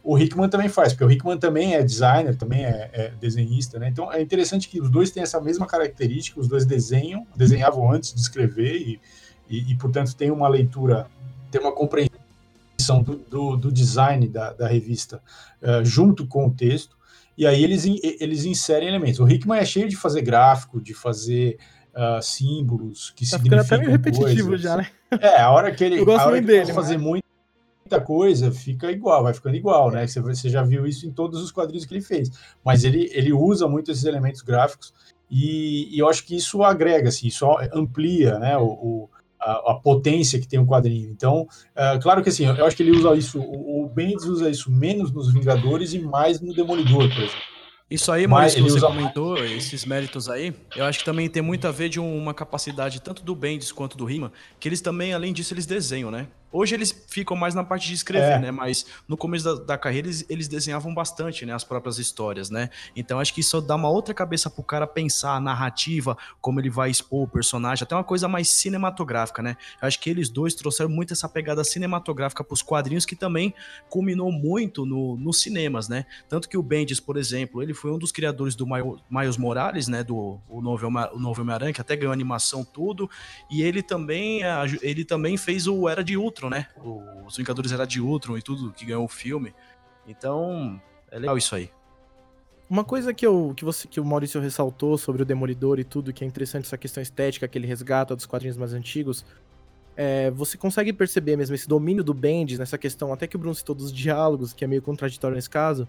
[0.00, 3.88] o Hickman também faz, porque o Hickman também é designer, também é, é, desenhista, né?
[3.88, 8.14] Então é interessante que os dois têm essa mesma característica, os dois desenham, desenhavam antes
[8.14, 9.00] de escrever e,
[9.48, 11.06] e, e portanto, tem uma leitura,
[11.50, 15.22] tem uma compreensão do, do, do design da, da revista
[15.62, 16.96] uh, junto com o texto,
[17.36, 17.84] e aí eles,
[18.20, 19.18] eles inserem elementos.
[19.20, 21.58] O Hickman é cheio de fazer gráfico, de fazer
[21.94, 24.60] uh, símbolos que tá significam até meio repetitivo coisas.
[24.60, 24.88] já, né?
[25.20, 27.24] É, a hora que ele, Eu gosto a hora que dele, fazer muito
[27.84, 30.06] muita coisa, fica igual, vai ficando igual, né?
[30.06, 32.30] Você, você já viu isso em todos os quadrinhos que ele fez.
[32.64, 34.92] Mas ele, ele usa muito esses elementos gráficos
[35.30, 39.08] e, e eu acho que isso agrega, assim, isso amplia né, o,
[39.44, 41.10] a, a, potência que tem o quadrinho.
[41.10, 44.48] Então, é, claro que assim, eu acho que ele usa isso, o, o Bendis usa
[44.48, 47.54] isso menos nos Vingadores e mais no Demolidor, por exemplo.
[47.90, 49.52] Isso aí, Maurício, que você comentou, mais.
[49.52, 53.22] esses méritos aí, eu acho que também tem muito a ver de uma capacidade tanto
[53.22, 56.26] do Bendis quanto do Rima, que eles também, além disso, eles desenham, né?
[56.56, 58.38] Hoje eles ficam mais na parte de escrever, é.
[58.38, 58.50] né?
[58.52, 61.52] Mas no começo da, da carreira eles, eles, desenhavam bastante, né?
[61.52, 62.70] As próprias histórias, né?
[62.94, 66.70] Então acho que isso dá uma outra cabeça pro cara pensar a narrativa, como ele
[66.70, 69.56] vai expor o personagem, até uma coisa mais cinematográfica, né?
[69.82, 73.52] Eu acho que eles dois trouxeram muito essa pegada cinematográfica pros quadrinhos, que também
[73.88, 76.06] culminou muito no, nos cinemas, né?
[76.28, 78.64] Tanto que o Bendis, por exemplo, ele foi um dos criadores do
[79.10, 80.04] Miles Morales, né?
[80.04, 83.10] Do o novo, o novo Homem-Aranha, que até ganhou animação tudo.
[83.50, 84.42] E ele também,
[84.82, 86.68] ele também fez o Era de Ultron, né?
[87.26, 89.54] Os Vingadores era de Ultron e tudo que ganhou o filme.
[90.06, 90.80] Então,
[91.10, 91.70] é legal isso aí.
[92.68, 96.12] Uma coisa que, eu, que, você, que o Maurício ressaltou sobre o Demolidor e tudo,
[96.12, 99.24] que é interessante essa questão estética que ele resgata dos quadrinhos mais antigos,
[99.96, 103.54] é, você consegue perceber mesmo esse domínio do Bendis nessa questão, até que o Bruno
[103.54, 105.86] citou dos diálogos, que é meio contraditório nesse caso,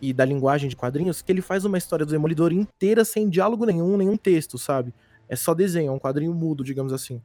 [0.00, 3.66] e da linguagem de quadrinhos, que ele faz uma história do Demolidor inteira sem diálogo
[3.66, 4.94] nenhum, nenhum texto, sabe?
[5.28, 7.20] É só desenho, é um quadrinho mudo, digamos assim.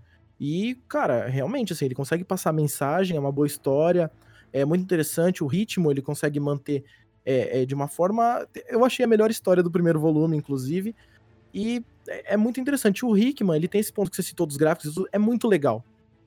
[0.46, 4.12] E, cara, realmente, assim, ele consegue passar mensagem, é uma boa história,
[4.52, 6.84] é muito interessante, o ritmo ele consegue manter
[7.26, 8.46] é, é, de uma forma.
[8.68, 10.94] Eu achei a melhor história do primeiro volume, inclusive.
[11.54, 13.06] E é, é muito interessante.
[13.06, 15.82] O Hickman, ele tem esse ponto que você citou dos gráficos, é muito legal.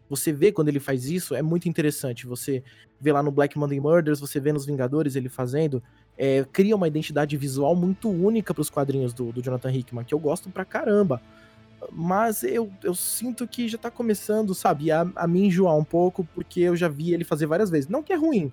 [0.08, 2.26] Você vê quando ele faz isso, é muito interessante.
[2.26, 2.64] Você
[2.98, 5.82] vê lá no Black Monday Murders, você vê nos Vingadores ele fazendo,
[6.16, 10.14] é, cria uma identidade visual muito única para os quadrinhos do, do Jonathan Hickman, que
[10.14, 11.20] eu gosto pra caramba.
[11.92, 16.26] Mas eu, eu sinto que já tá começando, sabe, a, a me enjoar um pouco,
[16.34, 17.88] porque eu já vi ele fazer várias vezes.
[17.88, 18.52] Não que é ruim,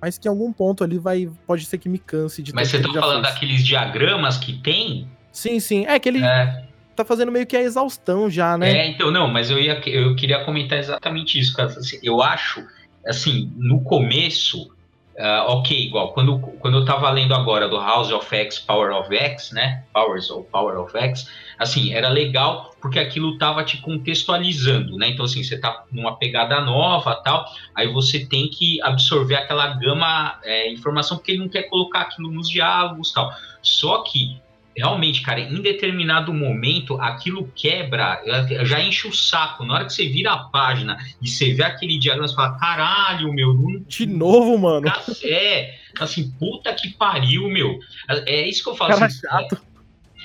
[0.00, 1.30] mas que em algum ponto ali vai.
[1.46, 3.34] Pode ser que me canse de Mas você tá falando fez.
[3.34, 5.08] daqueles diagramas que tem?
[5.32, 5.86] Sim, sim.
[5.86, 6.64] É que ele é.
[6.94, 8.70] tá fazendo meio que a exaustão já, né?
[8.70, 11.68] É, então, não, mas eu, ia, eu queria comentar exatamente isso, cara.
[11.68, 12.64] Assim, eu acho,
[13.06, 14.70] assim, no começo
[15.18, 19.12] Uh, ok, igual quando, quando eu tava lendo agora do House of X, Power of
[19.12, 19.82] X, né?
[19.92, 25.08] Powers ou Power of X, assim, era legal porque aquilo tava te contextualizando, né?
[25.08, 27.44] Então, assim, você tá numa pegada nova tal,
[27.74, 32.30] aí você tem que absorver aquela gama é, informação porque ele não quer colocar aquilo
[32.30, 33.32] nos diálogos tal.
[33.60, 34.40] Só que
[34.78, 38.22] realmente, cara, em determinado momento aquilo quebra,
[38.62, 39.64] já enche o saco.
[39.64, 43.32] Na hora que você vira a página e você vê aquele diagrama, você fala: caralho,
[43.32, 43.52] meu.
[43.52, 43.80] Não...
[43.80, 44.86] De novo, mano.
[45.24, 47.78] É, assim, puta que pariu, meu.
[48.08, 48.92] É isso que eu falo.
[48.92, 49.54] Cara assim, chato.
[49.54, 49.67] É,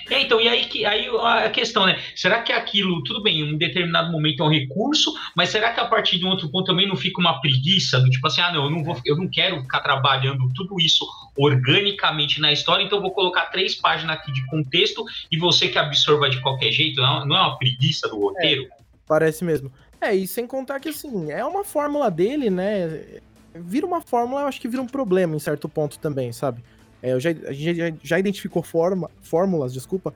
[0.10, 2.00] então, e aí, que, aí a questão, né?
[2.16, 5.80] Será que aquilo, tudo bem, em um determinado momento é um recurso, mas será que
[5.80, 8.52] a partir de um outro ponto também não fica uma preguiça do tipo assim, ah,
[8.52, 11.06] não, eu não, vou, eu não quero ficar trabalhando tudo isso
[11.38, 15.78] organicamente na história, então eu vou colocar três páginas aqui de contexto e você que
[15.78, 18.64] absorva de qualquer jeito, não, é uma preguiça do roteiro?
[18.64, 18.68] É,
[19.08, 19.72] parece mesmo.
[20.02, 23.22] É, e sem contar que assim, é uma fórmula dele, né?
[23.56, 26.62] Vira uma fórmula, eu acho que vira um problema em certo ponto também, sabe?
[27.04, 30.14] É, eu já, a gente já, já identificou forma, fórmulas, desculpa,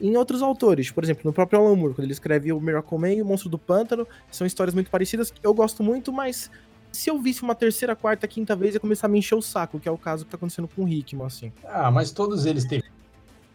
[0.00, 0.88] em outros autores.
[0.92, 3.50] Por exemplo, no próprio Alan Moore, quando ele escreve o Miracle Man e o Monstro
[3.50, 6.48] do Pântano, são histórias muito parecidas que eu gosto muito, mas
[6.92, 9.80] se eu visse uma terceira, quarta, quinta vez, ia começar a me encher o saco,
[9.80, 11.52] que é o caso que tá acontecendo com o Hickman, assim.
[11.64, 12.80] Ah, mas todos eles têm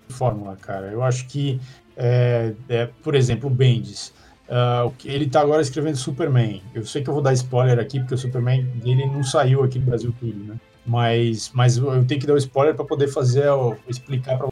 [0.09, 0.87] fórmula, cara.
[0.87, 1.61] Eu acho que,
[1.95, 4.13] é, é, por exemplo, o Bendis.
[4.43, 6.61] Uh, ele tá agora escrevendo Superman.
[6.75, 9.79] Eu sei que eu vou dar spoiler aqui, porque o Superman dele não saiu aqui
[9.79, 10.59] no Brasil tudo, né?
[10.85, 13.45] Mas, mas eu tenho que dar o um spoiler para poder fazer,
[13.87, 14.49] explicar para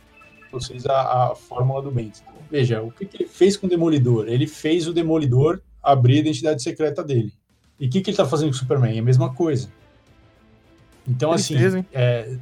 [0.52, 2.24] vocês a, a, fórmula do Bendis.
[2.50, 4.28] Veja, o que, que, ele fez com o Demolidor?
[4.28, 7.34] Ele fez o Demolidor abrir a identidade secreta dele.
[7.80, 8.96] E o que, que ele está fazendo com o Superman?
[8.96, 9.70] É a mesma coisa.
[11.08, 11.56] Então, assim,
[11.91, 12.38] é,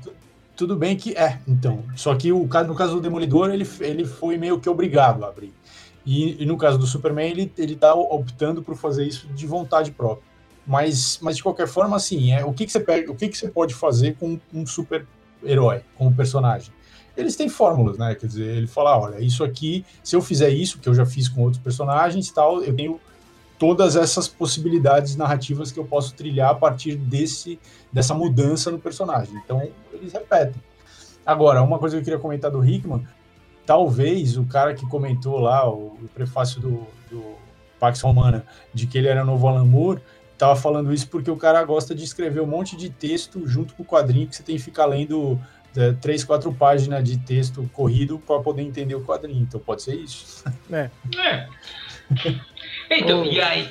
[0.55, 1.83] tudo bem que é, então.
[1.95, 5.53] Só que o, no caso do Demolidor, ele, ele foi meio que obrigado a abrir.
[6.05, 9.91] E, e no caso do Superman, ele, ele tá optando por fazer isso de vontade
[9.91, 10.28] própria.
[10.69, 13.35] Mas, mas de qualquer forma, assim, é, o que, que você pega, o que, que
[13.35, 15.03] você pode fazer com um super
[15.43, 16.71] herói, como personagem?
[17.17, 18.13] Eles têm fórmulas, né?
[18.13, 21.27] Quer dizer, ele fala, olha, isso aqui, se eu fizer isso, que eu já fiz
[21.27, 23.01] com outros personagens tal, eu tenho
[23.57, 27.59] todas essas possibilidades narrativas que eu posso trilhar a partir desse,
[27.91, 29.41] dessa mudança no personagem.
[29.43, 30.61] Então, eles repetem.
[31.25, 33.07] Agora, uma coisa que eu queria comentar do Hickman,
[33.65, 37.23] talvez o cara que comentou lá, o, o prefácio do, do
[37.79, 39.99] Pax Romana, de que ele era novo Alan Moore,
[40.39, 43.83] tava falando isso porque o cara gosta de escrever um monte de texto junto com
[43.83, 45.37] o quadrinho que você tem que ficar lendo
[45.75, 49.41] é, três, quatro páginas de texto corrido para poder entender o quadrinho.
[49.41, 50.43] Então pode ser isso.
[50.71, 50.89] É.
[51.17, 51.47] é.
[52.89, 53.69] Então, e aí.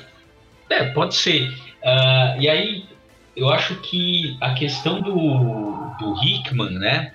[0.69, 1.49] É, pode ser.
[1.83, 2.85] Uh, e aí,
[3.35, 5.11] eu acho que a questão do,
[5.99, 7.13] do Hickman, né?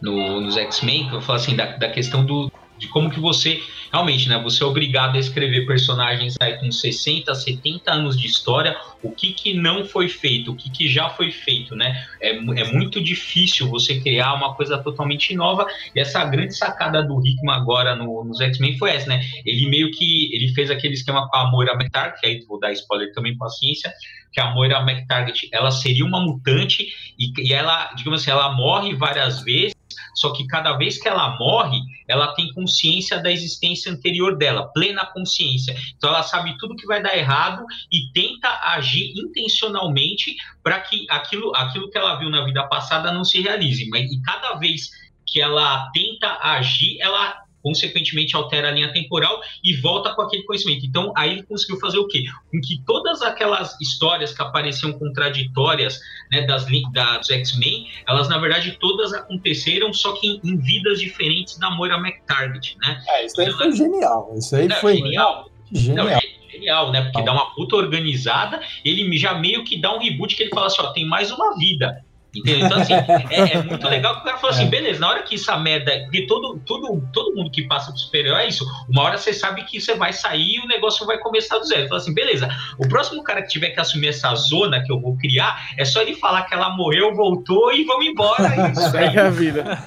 [0.00, 3.60] No, nos X-Men, que eu falo assim, da, da questão do, de como que você
[3.92, 8.76] realmente, né, você é obrigado a escrever personagens aí com 60, 70 anos de história,
[9.02, 12.06] o que que não foi feito, o que que já foi feito, né?
[12.20, 17.24] É, é muito difícil você criar uma coisa totalmente nova, e essa grande sacada do
[17.24, 19.22] Hickman agora no, nos X-Men foi essa, né?
[19.44, 22.72] Ele meio que, ele fez aquele esquema com a Moira McTarget, que aí vou dar
[22.72, 23.92] spoiler também, paciência,
[24.32, 26.86] que a Moira McTarget, ela seria uma mutante,
[27.18, 29.77] e, e ela, digamos assim, ela morre várias vezes,
[30.20, 35.06] só que cada vez que ela morre, ela tem consciência da existência anterior dela, plena
[35.06, 35.76] consciência.
[35.96, 41.54] Então ela sabe tudo que vai dar errado e tenta agir intencionalmente para que aquilo,
[41.54, 43.88] aquilo que ela viu na vida passada não se realize.
[43.90, 44.90] Mas e cada vez
[45.26, 50.86] que ela tenta agir, ela consequentemente altera a linha temporal e volta com aquele conhecimento.
[50.86, 52.24] Então, aí ele conseguiu fazer o quê?
[52.50, 56.00] Com que todas aquelas histórias que apareciam contraditórias
[56.32, 60.98] né, das, da, dos X-Men, elas na verdade todas aconteceram, só que em, em vidas
[60.98, 63.02] diferentes da Moira McTarget, né?
[63.06, 64.32] É, isso aí foi genial.
[64.34, 65.50] Isso aí foi genial.
[65.70, 66.06] Genial.
[66.06, 67.02] Não, genial, né?
[67.02, 70.68] Porque dá uma puta organizada, ele já meio que dá um reboot que ele fala
[70.68, 72.02] assim, ó, tem mais uma vida.
[72.34, 72.66] Entendeu?
[72.66, 74.68] Então, assim, é, é, muito legal que o cara falou assim, é.
[74.68, 75.98] beleza, na hora que essa merda.
[76.04, 78.66] Porque todo, todo, todo mundo que passa pro superior é isso.
[78.88, 81.88] Uma hora você sabe que você vai sair e o negócio vai começar do zero.
[81.88, 85.16] Falou assim, beleza, o próximo cara que tiver que assumir essa zona que eu vou
[85.16, 88.48] criar, é só ele falar que ela morreu, voltou e vamos embora.
[88.72, 89.78] Isso segue a vida.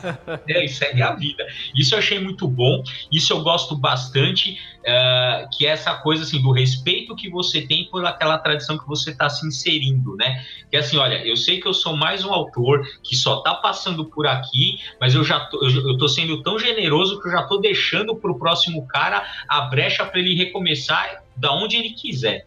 [0.48, 1.46] É, segue a vida.
[1.76, 4.58] Isso eu achei muito bom, isso eu gosto bastante.
[4.82, 8.88] Uh, que é essa coisa assim do respeito que você tem por aquela tradição que
[8.88, 10.44] você está se inserindo, né?
[10.70, 13.56] Que é assim, olha, eu sei que eu sou mais um autor que só está
[13.56, 17.32] passando por aqui, mas eu já tô, eu, eu tô sendo tão generoso que eu
[17.32, 21.92] já tô deixando para o próximo cara a brecha para ele recomeçar da onde ele
[21.92, 22.46] quiser.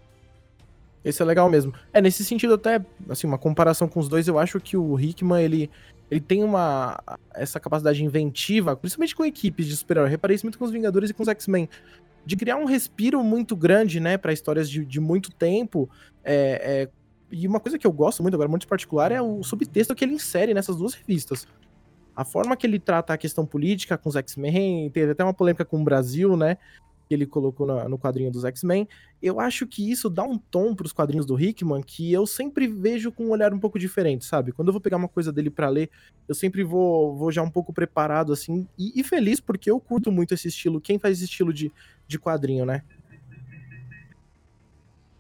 [1.04, 1.72] Esse é legal mesmo.
[1.92, 5.42] É, nesse sentido, até, assim, uma comparação com os dois, eu acho que o Hickman,
[5.42, 5.70] ele,
[6.10, 6.98] ele tem uma
[7.34, 10.08] essa capacidade inventiva, principalmente com equipes de super-herói.
[10.08, 11.68] Reparei isso muito com os Vingadores e com os X-Men.
[12.24, 15.88] De criar um respiro muito grande, né, para histórias de, de muito tempo.
[16.22, 16.90] É, é,
[17.30, 20.14] e uma coisa que eu gosto muito, agora, muito particular, é o subtexto que ele
[20.14, 21.46] insere nessas duas revistas.
[22.16, 25.64] A forma que ele trata a questão política com os X-Men, teve até uma polêmica
[25.64, 26.58] com o Brasil, né?
[27.08, 28.88] que ele colocou no, quadrinho dos X-Men,
[29.22, 32.66] eu acho que isso dá um tom para os quadrinhos do Hickman que eu sempre
[32.66, 34.52] vejo com um olhar um pouco diferente, sabe?
[34.52, 35.90] Quando eu vou pegar uma coisa dele para ler,
[36.26, 40.10] eu sempre vou, vou já um pouco preparado, assim, e, e, feliz porque eu curto
[40.10, 40.80] muito esse estilo.
[40.80, 41.70] Quem faz esse estilo de,
[42.06, 42.82] de quadrinho, né?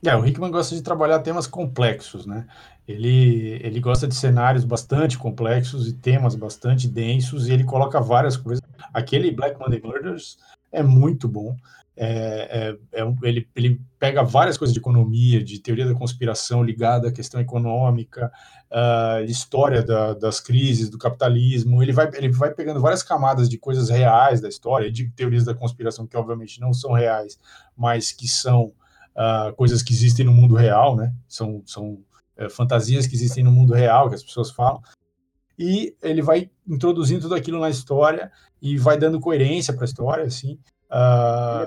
[0.04, 2.46] É, o Hickman gosta de trabalhar temas complexos, né?
[2.86, 8.36] Ele, ele gosta de cenários bastante complexos e temas bastante densos, e ele coloca várias
[8.36, 8.62] coisas.
[8.92, 10.38] Aquele Black Monday Murders
[10.70, 11.56] é muito bom.
[11.96, 17.08] É, é, é, ele, ele pega várias coisas de economia, de teoria da conspiração ligada
[17.08, 18.32] à questão econômica,
[18.70, 21.82] uh, história da, das crises, do capitalismo.
[21.82, 25.54] Ele vai, ele vai pegando várias camadas de coisas reais da história, de teorias da
[25.54, 27.38] conspiração que obviamente não são reais,
[27.76, 28.72] mas que são
[29.16, 31.14] uh, coisas que existem no mundo real, né?
[31.28, 31.98] São, são
[32.38, 34.82] uh, fantasias que existem no mundo real, que as pessoas falam
[35.58, 38.30] e ele vai introduzindo tudo aquilo na história
[38.60, 40.58] e vai dando coerência para a história, assim.
[40.90, 41.66] Uh,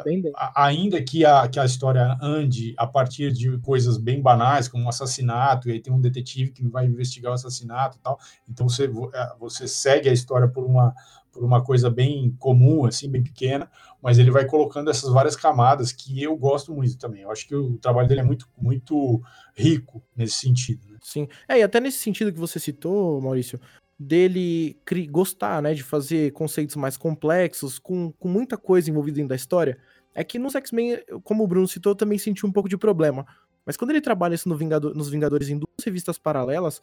[0.55, 4.89] ainda que a, que a história ande a partir de coisas bem banais, como um
[4.89, 8.85] assassinato, e aí tem um detetive que vai investigar o assassinato e tal, então você,
[8.85, 10.93] é, você segue a história por uma,
[11.31, 13.69] por uma coisa bem comum, assim, bem pequena,
[14.01, 17.23] mas ele vai colocando essas várias camadas que eu gosto muito também.
[17.23, 19.21] Eu acho que o trabalho dele é muito, muito
[19.53, 20.87] rico nesse sentido.
[20.87, 20.97] Né?
[21.01, 21.27] Sim.
[21.47, 23.59] É, e até nesse sentido que você citou, Maurício,
[23.99, 24.77] dele
[25.09, 29.77] gostar, né, de fazer conceitos mais complexos, com, com muita coisa envolvida dentro da história,
[30.13, 33.25] é que nos X-Men, como o Bruno citou, eu também senti um pouco de problema.
[33.65, 36.81] Mas quando ele trabalha isso no Vingador, nos Vingadores em duas revistas paralelas,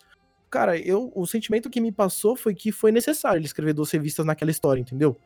[0.50, 4.26] cara, eu o sentimento que me passou foi que foi necessário ele escrever duas revistas
[4.26, 5.16] naquela história, entendeu?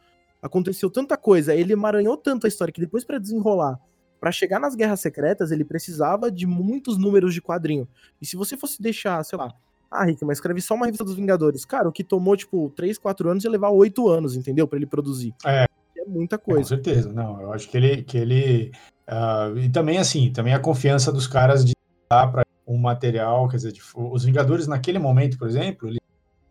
[0.41, 3.79] Aconteceu tanta coisa, ele emaranhou tanto a história que depois para desenrolar,
[4.21, 7.89] para chegar nas guerras secretas, ele precisava de muitos números de quadrinho.
[8.21, 9.53] E se você fosse deixar, sei lá,
[9.91, 11.65] ah, Rick, mas escreve só uma revista dos Vingadores.
[11.65, 14.69] Cara, o que tomou, tipo, 3, 4 anos ia levar 8 anos, entendeu?
[14.69, 15.35] para ele produzir.
[15.45, 15.67] É.
[15.97, 16.61] É muita coisa.
[16.63, 17.13] Com certeza.
[17.13, 18.03] Não, eu acho que ele.
[18.03, 18.73] Que ele
[19.09, 21.73] uh, e também, assim, também a confiança dos caras de
[22.11, 26.01] dar para um material, quer dizer, de, os Vingadores naquele momento, por exemplo, eles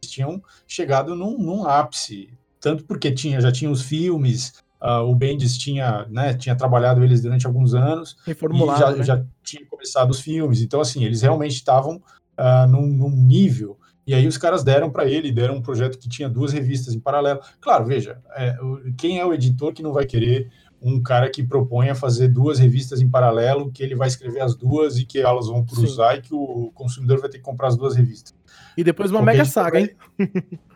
[0.02, 2.30] tinham chegado num, num ápice.
[2.60, 7.20] Tanto porque tinha, já tinha os filmes, Uh, o Bendis tinha, né, tinha trabalhado eles
[7.20, 8.36] durante alguns anos e
[8.78, 9.04] já, né?
[9.04, 10.62] já tinha começado os filmes.
[10.62, 12.00] Então, assim, eles realmente estavam
[12.40, 13.78] uh, num, num, nível.
[14.06, 17.00] E aí os caras deram para ele, deram um projeto que tinha duas revistas em
[17.00, 17.42] paralelo.
[17.60, 18.56] Claro, veja, é,
[18.98, 20.50] quem é o editor que não vai querer
[20.82, 24.56] um cara que propõe a fazer duas revistas em paralelo, que ele vai escrever as
[24.56, 26.20] duas e que elas vão cruzar Sim.
[26.20, 28.34] e que o consumidor vai ter que comprar as duas revistas.
[28.78, 29.90] E depois uma mega saga, hein?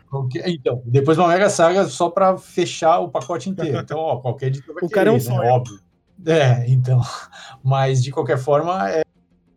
[0.44, 3.78] Então, depois uma mega saga só para fechar o pacote inteiro.
[3.78, 5.16] Então, ó, qualquer editor vai o cara é um.
[5.16, 5.50] Né?
[5.50, 5.80] óbvio.
[6.26, 7.00] É, então,
[7.64, 9.02] mas de qualquer forma, é,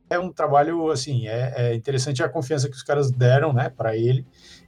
[0.10, 3.96] é um trabalho, assim, é, é, interessante a confiança que os caras deram, né, para
[3.96, 4.26] ele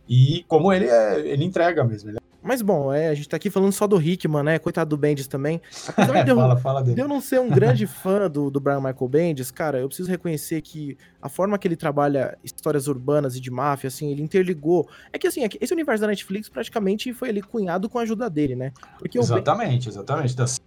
[0.08, 2.10] e como ele, é, ele entrega mesmo.
[2.10, 4.58] Ele é mas bom, é, a gente tá aqui falando só do Hickman, né?
[4.58, 5.62] Coitado do Bendis também.
[5.86, 8.80] Apesar de, eu, fala, fala de eu não ser um grande fã do, do Brian
[8.80, 13.42] Michael Bendis, cara, eu preciso reconhecer que a forma que ele trabalha histórias urbanas e
[13.42, 14.88] de máfia, assim, ele interligou.
[15.12, 18.30] É que assim, é esse universo da Netflix praticamente foi ali cunhado com a ajuda
[18.30, 18.72] dele, né?
[18.98, 19.88] Porque exatamente, Bendis...
[19.88, 20.36] exatamente.
[20.38, 20.62] Das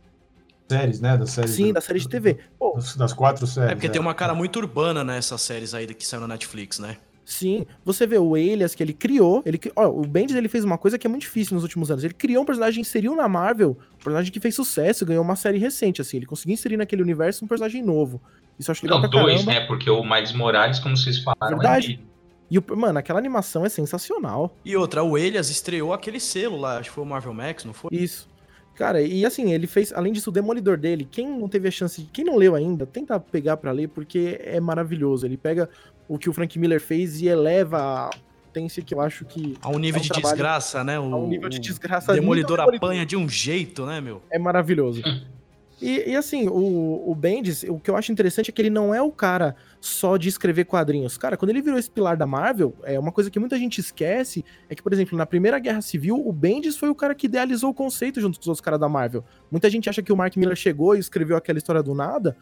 [0.70, 1.16] séries, né?
[1.16, 2.38] Das séries Sim, do, da série de TV.
[2.58, 3.72] Pô, das quatro séries.
[3.72, 3.90] É porque é.
[3.90, 6.96] tem uma cara muito urbana nessas séries aí que saiu na Netflix, né?
[7.24, 10.76] Sim, você vê o Elias que ele criou, ele, ó, o Bendis ele fez uma
[10.76, 12.02] coisa que é muito difícil nos últimos anos.
[12.02, 15.56] Ele criou um personagem, inseriu na Marvel, um personagem que fez sucesso, ganhou uma série
[15.56, 18.20] recente, assim, ele conseguiu inserir naquele universo um personagem novo.
[18.58, 19.60] Isso eu acho legal Não, pra dois, caramba.
[19.60, 19.66] né?
[19.66, 22.00] Porque o Miles Morales, como vocês falaram, é Verdade.
[22.04, 22.10] É
[22.50, 24.56] e, o, mano, aquela animação é sensacional.
[24.64, 27.72] E outra, o Elias estreou aquele selo lá, acho que foi o Marvel Max, não
[27.72, 27.90] foi?
[27.92, 28.28] Isso.
[28.80, 31.06] Cara, e assim, ele fez, além disso, o Demolidor dele.
[31.08, 34.58] Quem não teve a chance, quem não leu ainda, tenta pegar para ler, porque é
[34.58, 35.26] maravilhoso.
[35.26, 35.68] Ele pega
[36.08, 38.10] o que o Frank Miller fez e eleva a
[38.46, 39.54] potência que eu acho que.
[39.60, 40.98] A um nível é um de trabalho, desgraça, né?
[40.98, 42.14] O, a um nível de desgraça.
[42.14, 44.22] Demolidor apanha de um jeito, né, meu?
[44.30, 45.02] É maravilhoso.
[45.80, 48.94] E, e, assim, o, o Bendis, o que eu acho interessante é que ele não
[48.94, 51.16] é o cara só de escrever quadrinhos.
[51.16, 54.44] Cara, quando ele virou esse pilar da Marvel, é uma coisa que muita gente esquece,
[54.68, 57.70] é que, por exemplo, na Primeira Guerra Civil, o Bendis foi o cara que idealizou
[57.70, 59.24] o conceito junto com os outros caras da Marvel.
[59.50, 62.36] Muita gente acha que o Mark Miller chegou e escreveu aquela história do nada.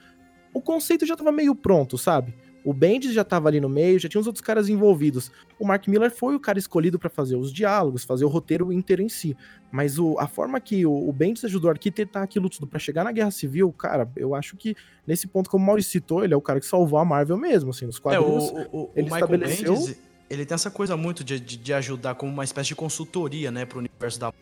[0.52, 2.34] O conceito já tava meio pronto, sabe?
[2.64, 5.30] O Bendis já estava ali no meio, já tinha os outros caras envolvidos.
[5.58, 9.02] O Mark Miller foi o cara escolhido para fazer os diálogos, fazer o roteiro inteiro
[9.02, 9.36] em si.
[9.70, 13.04] Mas o, a forma que o, o Bendis ajudou a arquitetar aquilo tudo para chegar
[13.04, 14.74] na Guerra Civil, cara, eu acho que
[15.06, 17.70] nesse ponto, como o Maurício citou, ele é o cara que salvou a Marvel mesmo,
[17.70, 18.50] assim, nos quadrinhos.
[18.50, 19.74] É, o, o, ele Michael estabeleceu...
[19.74, 23.50] Bendis, ele tem essa coisa muito de, de, de ajudar como uma espécie de consultoria,
[23.50, 24.32] né, pro universo da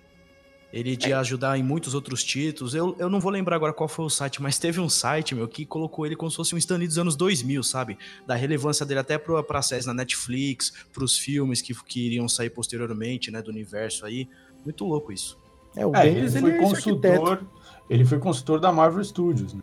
[0.77, 1.15] ele de é.
[1.15, 2.75] ajudar em muitos outros títulos.
[2.75, 5.49] Eu, eu não vou lembrar agora qual foi o site, mas teve um site, meu,
[5.49, 7.99] que colocou ele como se fosse um stand dos anos 2000, sabe?
[8.27, 12.51] Da relevância dele até para pra séries na Netflix, pros filmes que, que iriam sair
[12.51, 14.29] posteriormente, né, do universo aí.
[14.65, 15.39] Muito louco isso.
[15.75, 17.47] É, o é, Bendis, ele foi ele é consultor,
[17.89, 19.63] ele foi consultor da Marvel Studios, né?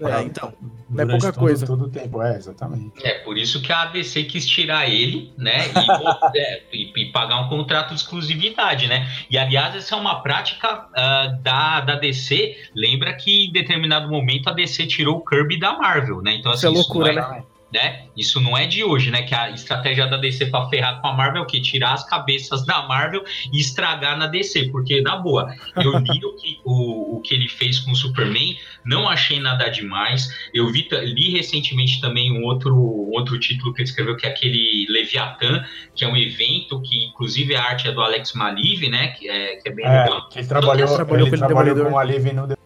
[0.00, 0.52] É, então.
[0.88, 1.66] Não é pouca todo, coisa.
[1.66, 3.06] Todo o tempo, é, exatamente.
[3.06, 5.66] É, por isso que a ADC quis tirar ele, né?
[5.68, 9.08] E, é, e, e, pagar um contrato de exclusividade, né?
[9.30, 12.56] E, aliás, essa é uma prática uh, da, da DC.
[12.74, 16.34] Lembra que em determinado momento a DC tirou o Kirby da Marvel, né?
[16.34, 17.44] Então, assim, isso é loucura, isso né?
[17.72, 18.06] Né?
[18.16, 19.22] Isso não é de hoje, né?
[19.22, 22.04] Que a estratégia da DC para ferrar com a Marvel é o que tirar as
[22.04, 27.16] cabeças da Marvel e estragar na DC, porque na boa, eu li o que, o,
[27.16, 30.28] o que ele fez com o Superman, não achei nada demais.
[30.52, 32.76] Eu vi, li recentemente também um outro,
[33.12, 35.64] outro título que ele escreveu, que é aquele Leviathan,
[35.94, 39.08] que é um evento que, inclusive, a arte é do Alex Malive, né?
[39.08, 40.28] Que é, que é bem é, legal.
[40.34, 42.60] Ele trabalhou, ele trabalhou, ele trabalhou com o Malive no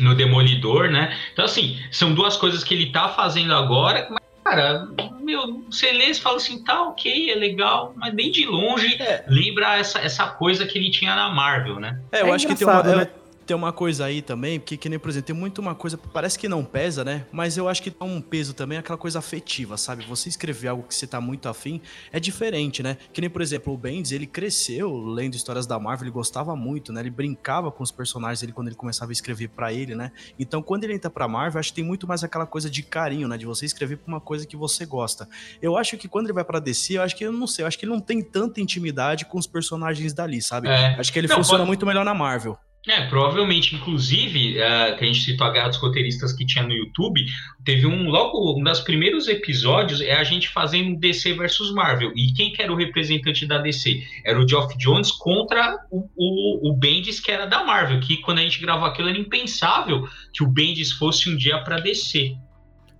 [0.00, 1.14] no Demolidor, né?
[1.32, 4.08] Então, assim, são duas coisas que ele tá fazendo agora,
[4.44, 4.88] Cara,
[5.20, 9.24] meu, você lê e fala assim, tá ok, é legal, mas bem de longe é.
[9.28, 12.00] lembra essa, essa coisa que ele tinha na Marvel, né?
[12.10, 12.82] É, eu é acho que tem uma.
[12.82, 13.08] Né?
[13.52, 16.38] Tem uma coisa aí também, porque que nem, por exemplo, tem muito uma coisa, parece
[16.38, 17.26] que não pesa, né?
[17.30, 20.06] Mas eu acho que tem um peso também, aquela coisa afetiva, sabe?
[20.06, 21.78] Você escrever algo que você tá muito afim
[22.10, 22.96] é diferente, né?
[23.12, 26.94] Que nem, por exemplo, o Bendis, ele cresceu lendo histórias da Marvel, ele gostava muito,
[26.94, 27.00] né?
[27.00, 30.12] Ele brincava com os personagens ele quando ele começava a escrever para ele, né?
[30.38, 33.28] Então, quando ele entra pra Marvel, acho que tem muito mais aquela coisa de carinho,
[33.28, 33.36] né?
[33.36, 35.28] De você escrever pra uma coisa que você gosta.
[35.60, 37.68] Eu acho que quando ele vai pra DC, eu acho que, eu não sei, eu
[37.68, 40.68] acho que ele não tem tanta intimidade com os personagens dali, sabe?
[40.68, 40.98] É.
[40.98, 41.68] Acho que ele não, funciona pode...
[41.68, 42.58] muito melhor na Marvel.
[42.88, 46.72] É, provavelmente, inclusive, uh, que a gente citou a Guerra dos Roteiristas que tinha no
[46.72, 47.24] YouTube,
[47.64, 52.12] teve um, logo, um dos primeiros episódios é a gente fazendo DC versus Marvel.
[52.16, 54.02] E quem que era o representante da DC?
[54.24, 58.38] Era o Geoff Jones contra o, o, o Bendis, que era da Marvel, que quando
[58.38, 62.36] a gente gravou aquilo era impensável que o Bendis fosse um dia para DC.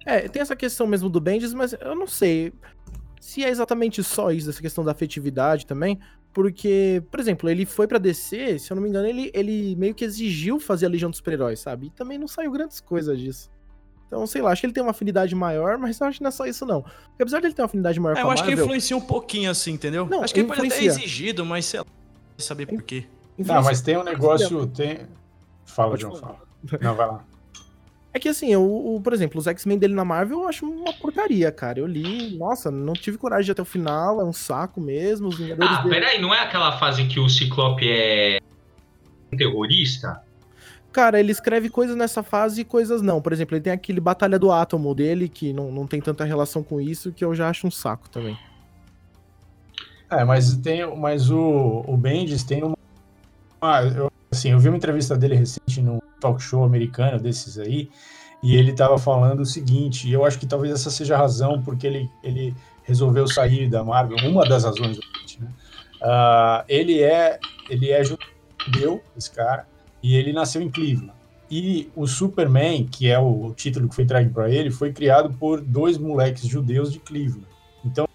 [0.07, 2.53] É, tem essa questão mesmo do Bendis, mas eu não sei
[3.21, 5.99] se é exatamente só isso, essa questão da afetividade também,
[6.33, 9.95] porque, por exemplo, ele foi para DC, se eu não me engano, ele, ele meio
[9.95, 11.87] que exigiu fazer a Legião dos Super-Heróis, sabe?
[11.87, 13.51] E também não saiu grandes coisas disso.
[14.07, 16.29] Então, sei lá, acho que ele tem uma afinidade maior, mas eu acho que não
[16.29, 16.83] é só isso, não.
[16.83, 18.45] Porque apesar dele ter uma afinidade maior é, com a Marvel...
[18.45, 20.07] Eu acho que influencia um pouquinho, assim, entendeu?
[20.07, 21.87] Não, acho que ele pode até exigido, mas sei lá,
[22.39, 23.07] saber por quê.
[23.39, 24.67] Não, mas tem um negócio...
[24.69, 25.07] Tem...
[25.65, 26.39] Fala, John, fala.
[26.81, 27.25] Não, vai lá.
[28.15, 30.93] É que assim, o, o, por exemplo, os X-Men dele na Marvel eu acho uma
[30.93, 31.79] porcaria, cara.
[31.79, 35.29] Eu li, nossa, não tive coragem de ir até o final, é um saco mesmo.
[35.29, 35.79] Os Vingadores.
[35.79, 35.95] Ah, dele...
[35.95, 38.39] peraí, não é aquela fase que o Ciclope é
[39.33, 40.23] um terrorista?
[40.93, 43.23] Cara, ele escreve coisas nessa fase e coisas não.
[43.23, 46.63] Por exemplo, ele tem aquele Batalha do Átomo dele, que não, não tem tanta relação
[46.63, 48.37] com isso, que eu já acho um saco também.
[50.11, 50.85] É, mas tem.
[50.95, 52.77] Mas o, o Bendis tem uma.
[53.97, 57.91] eu, assim, eu vi uma entrevista dele recente no talk show americano desses aí,
[58.43, 61.63] e ele estava falando o seguinte, e eu acho que talvez essa seja a razão
[61.63, 64.99] porque ele, ele resolveu sair da Marvel, uma das razões,
[65.39, 65.49] né?
[66.01, 67.39] Uh, ele é
[67.71, 69.69] ele é judeu, esse cara,
[70.03, 71.13] e ele nasceu em Cleveland.
[71.49, 75.33] E o Superman, que é o, o título que foi entregue para ele, foi criado
[75.35, 77.47] por dois moleques judeus de Cleveland.
[77.85, 78.09] Então,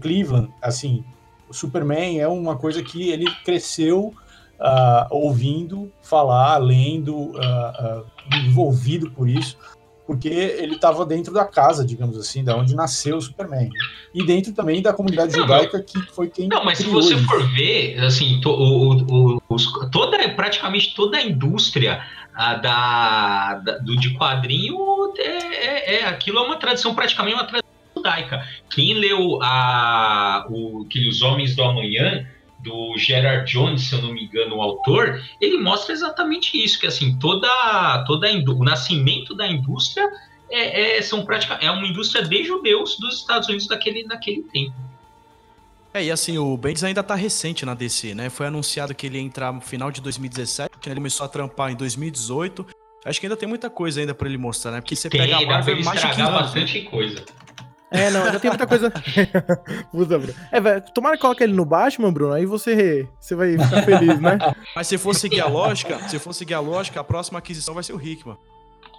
[0.00, 1.02] Cleveland, assim,
[1.48, 4.14] o Superman é uma coisa que ele cresceu
[4.60, 8.04] uh, ouvindo falar, lendo, uh,
[8.44, 9.56] envolvido por isso,
[10.06, 13.68] porque ele estava dentro da casa, digamos assim, da onde nasceu o Superman.
[14.14, 16.48] E dentro também da comunidade não, judaica, que foi quem.
[16.48, 21.22] Não, mas se você for ver, assim, to, o, o, os, toda, praticamente toda a
[21.22, 22.02] indústria
[22.34, 24.78] a, da, da, do, de quadrinho
[25.18, 28.46] é, é, é, aquilo é uma tradição, praticamente uma tradição judaica.
[28.70, 32.26] Quem leu a, o, que Os Homens do Amanhã
[32.68, 36.86] do Gerard Jones, se eu não me engano, o autor, ele mostra exatamente isso, que
[36.86, 37.48] assim, toda,
[38.06, 40.08] toda o nascimento da indústria
[40.50, 44.74] é, é, são praticamente, é uma indústria de judeus dos Estados Unidos daquele, daquele tempo.
[45.94, 48.28] É, e assim, o Bendis ainda tá recente na DC, né?
[48.28, 51.74] Foi anunciado que ele ia entrar no final de 2017, ele começou a trampar em
[51.76, 52.66] 2018,
[53.04, 54.80] Acho que ainda tem muita coisa ainda pra ele mostrar, né?
[54.80, 56.54] Porque você Tem, pega a Marvel ele mais de 15 estragar anos.
[56.54, 56.60] né?
[56.60, 57.24] bastante coisa.
[57.90, 58.90] É, não, ainda tem muita coisa.
[59.90, 60.34] Puta, Bruno.
[60.52, 64.20] É, velho, tomara que coloque ele no Batman, Bruno, aí você, você vai ficar feliz,
[64.20, 64.38] né?
[64.76, 67.82] Mas se for seguir a lógica, se for seguir a lógica, a próxima aquisição vai
[67.82, 68.36] ser o Hickman.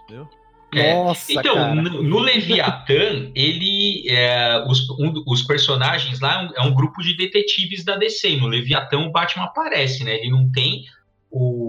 [0.06, 0.28] Entendeu?
[0.74, 1.76] É, Nossa, Então, cara.
[1.76, 4.04] no, no Leviatã, ele.
[4.08, 8.38] é, os, um- os personagens lá é um, é um grupo de detetives da DC.
[8.38, 10.16] No Leviatã, o Batman aparece, né?
[10.16, 10.84] Ele não tem
[11.32, 11.69] o.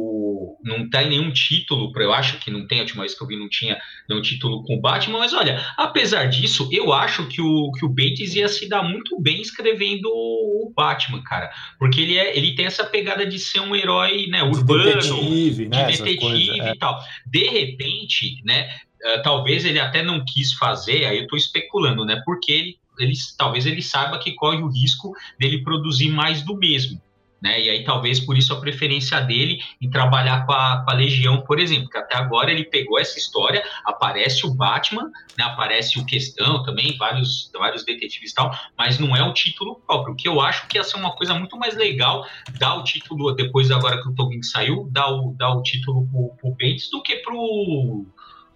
[0.62, 3.36] Não tem nenhum título, eu acho que não tem, a última vez que eu vi
[3.36, 7.72] não tinha nenhum título com o Batman, mas olha, apesar disso, eu acho que o,
[7.72, 11.50] que o Bates ia se dar muito bem escrevendo o Batman, cara.
[11.78, 15.68] Porque ele, é, ele tem essa pegada de ser um herói né, De urbano, detetive,
[15.68, 15.84] né?
[15.84, 16.72] de detetive coisas, é.
[16.72, 16.98] e tal.
[17.26, 18.68] De repente, né?
[19.02, 22.20] eh, talvez ele até não quis fazer, aí eu tô especulando, né?
[22.24, 27.00] Porque ele, ele talvez ele saiba que corre o risco dele produzir mais do mesmo.
[27.40, 27.60] Né?
[27.62, 31.40] E aí, talvez por isso a preferência dele em trabalhar com a, com a Legião,
[31.40, 35.44] por exemplo, que até agora ele pegou essa história, aparece o Batman, né?
[35.44, 40.14] aparece o Questão também, vários, vários detetives e tal, mas não é o título próprio,
[40.14, 42.26] que eu acho que ia ser uma coisa muito mais legal
[42.58, 46.28] dar o título, depois agora que o Tobin saiu, dar o, dar o título pro,
[46.36, 48.04] pro Bates do que pro,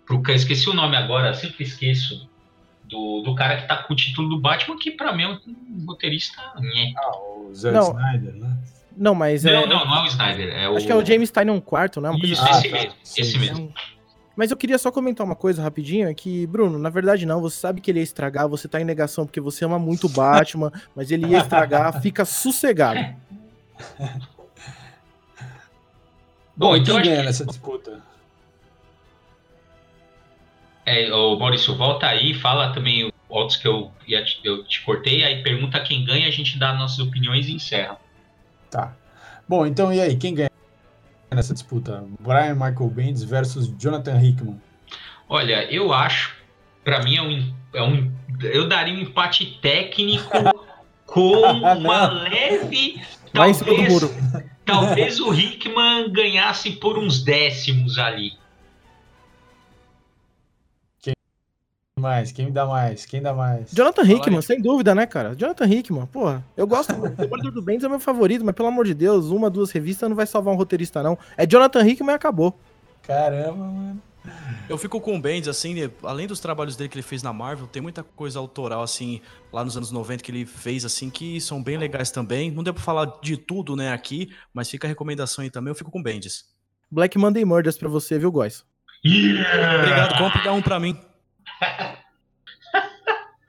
[0.05, 0.23] pro.
[0.33, 2.29] Esqueci o nome agora, sempre esqueço.
[2.85, 5.87] Do, do cara que tá com o título do Batman, que pra mim é um
[5.87, 6.39] roteirista.
[6.99, 7.91] Ah, o Zack Não.
[7.91, 8.59] Snyder, né?
[8.97, 9.53] Não, mas é.
[9.53, 10.55] Não, não, não é o Snyder.
[10.55, 10.77] É o...
[10.77, 12.11] Acho que é o James Tynion quarto, né?
[12.11, 12.59] Uma coisa Isso, assim.
[12.59, 12.77] esse tá.
[12.77, 12.95] mesmo.
[13.03, 13.39] Sim, Esse sim.
[13.39, 13.75] mesmo.
[14.37, 17.57] Mas eu queria só comentar uma coisa rapidinho, é que, Bruno, na verdade não, você
[17.57, 20.73] sabe que ele ia estragar, você tá em negação porque você ama muito o Batman,
[20.95, 22.99] mas ele ia estragar, fica sossegado.
[26.57, 28.03] Bom, Bom, então quem ganha que- nessa disputa?
[30.87, 33.91] É, ô Maurício, volta aí, fala também outros que eu,
[34.45, 37.99] eu te cortei, aí pergunta quem ganha, a gente dá nossas opiniões e encerra.
[38.75, 38.93] Tá.
[39.49, 40.51] Bom, então e aí, quem ganha
[41.33, 42.05] nessa disputa?
[42.19, 44.61] Brian Michael Bendis versus Jonathan Hickman.
[45.29, 46.35] Olha, eu acho,
[46.83, 48.13] pra mim é um, é um.
[48.43, 50.29] Eu daria um empate técnico
[51.07, 53.01] com uma leve.
[53.33, 54.15] Vai em cima do Talvez, muro.
[54.67, 58.33] talvez o Hickman ganhasse por uns décimos ali.
[61.99, 62.33] Mais?
[62.33, 63.07] Quem dá mais?
[63.07, 63.71] Quem dá mais?
[63.73, 65.35] Jonathan Hickman, sem dúvida, né, cara?
[65.35, 66.45] Jonathan Hickman, porra.
[66.57, 66.93] Eu gosto.
[67.05, 70.09] O Trabalhador do Bendis é meu favorito, mas pelo amor de Deus, uma, duas revistas
[70.09, 71.17] não vai salvar um roteirista, não.
[71.37, 72.59] É Jonathan Hickman e acabou.
[73.03, 74.03] Caramba, mano.
[74.69, 77.33] Eu fico com o Bendis, assim, né, além dos trabalhos dele que ele fez na
[77.33, 79.21] Marvel, tem muita coisa autoral, assim,
[79.53, 82.51] lá nos anos 90 que ele fez, assim, que são bem legais também.
[82.51, 85.75] Não deu pra falar de tudo, né, aqui, mas fica a recomendação aí também, eu
[85.75, 86.47] fico com o Bendis.
[86.91, 88.65] Black Monday Murders pra você, viu, Góis?
[89.05, 89.79] Yeah!
[89.79, 90.99] Obrigado, compre e dá um pra mim.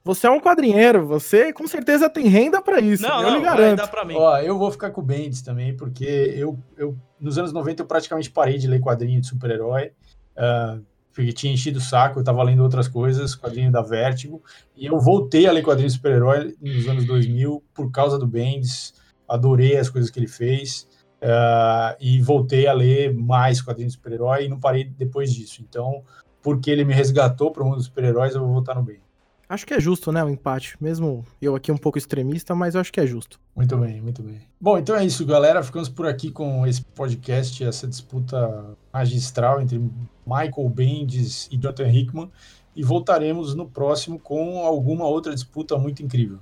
[0.03, 3.01] Você é um quadrinheiro, você com certeza tem renda pra isso.
[3.01, 3.77] Não, eu não, lhe vai garanto.
[3.79, 4.13] dar pra mim.
[4.15, 7.87] Ó, eu vou ficar com o Bendis também, porque eu, eu nos anos 90 eu
[7.87, 9.93] praticamente parei de ler quadrinho de super-herói.
[10.37, 10.77] ah,
[11.11, 14.43] porque tinha enchido o saco, eu tava lendo outras coisas, quadrinho da Vertigo,
[14.75, 18.93] e eu voltei a ler quadrinho de super-herói nos anos 2000 por causa do Bendis.
[19.27, 20.87] Adorei as coisas que ele fez.
[21.21, 25.63] ah, e voltei a ler mais quadrinhos de super-herói e não parei depois disso.
[25.67, 26.03] Então,
[26.45, 29.01] porque ele me resgatou para o mundo dos super-heróis, eu vou votar no Bendis.
[29.49, 30.77] Acho que é justo, né, o empate.
[30.79, 33.39] Mesmo eu aqui um pouco extremista, mas eu acho que é justo.
[33.55, 34.41] Muito bem, muito bem.
[34.61, 35.63] Bom, então é isso, galera.
[35.63, 39.79] Ficamos por aqui com esse podcast, essa disputa magistral entre
[40.23, 42.31] Michael Bendis e Jonathan Hickman.
[42.75, 46.37] E voltaremos no próximo com alguma outra disputa muito incrível.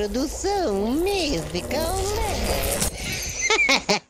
[0.00, 1.98] Produção musical.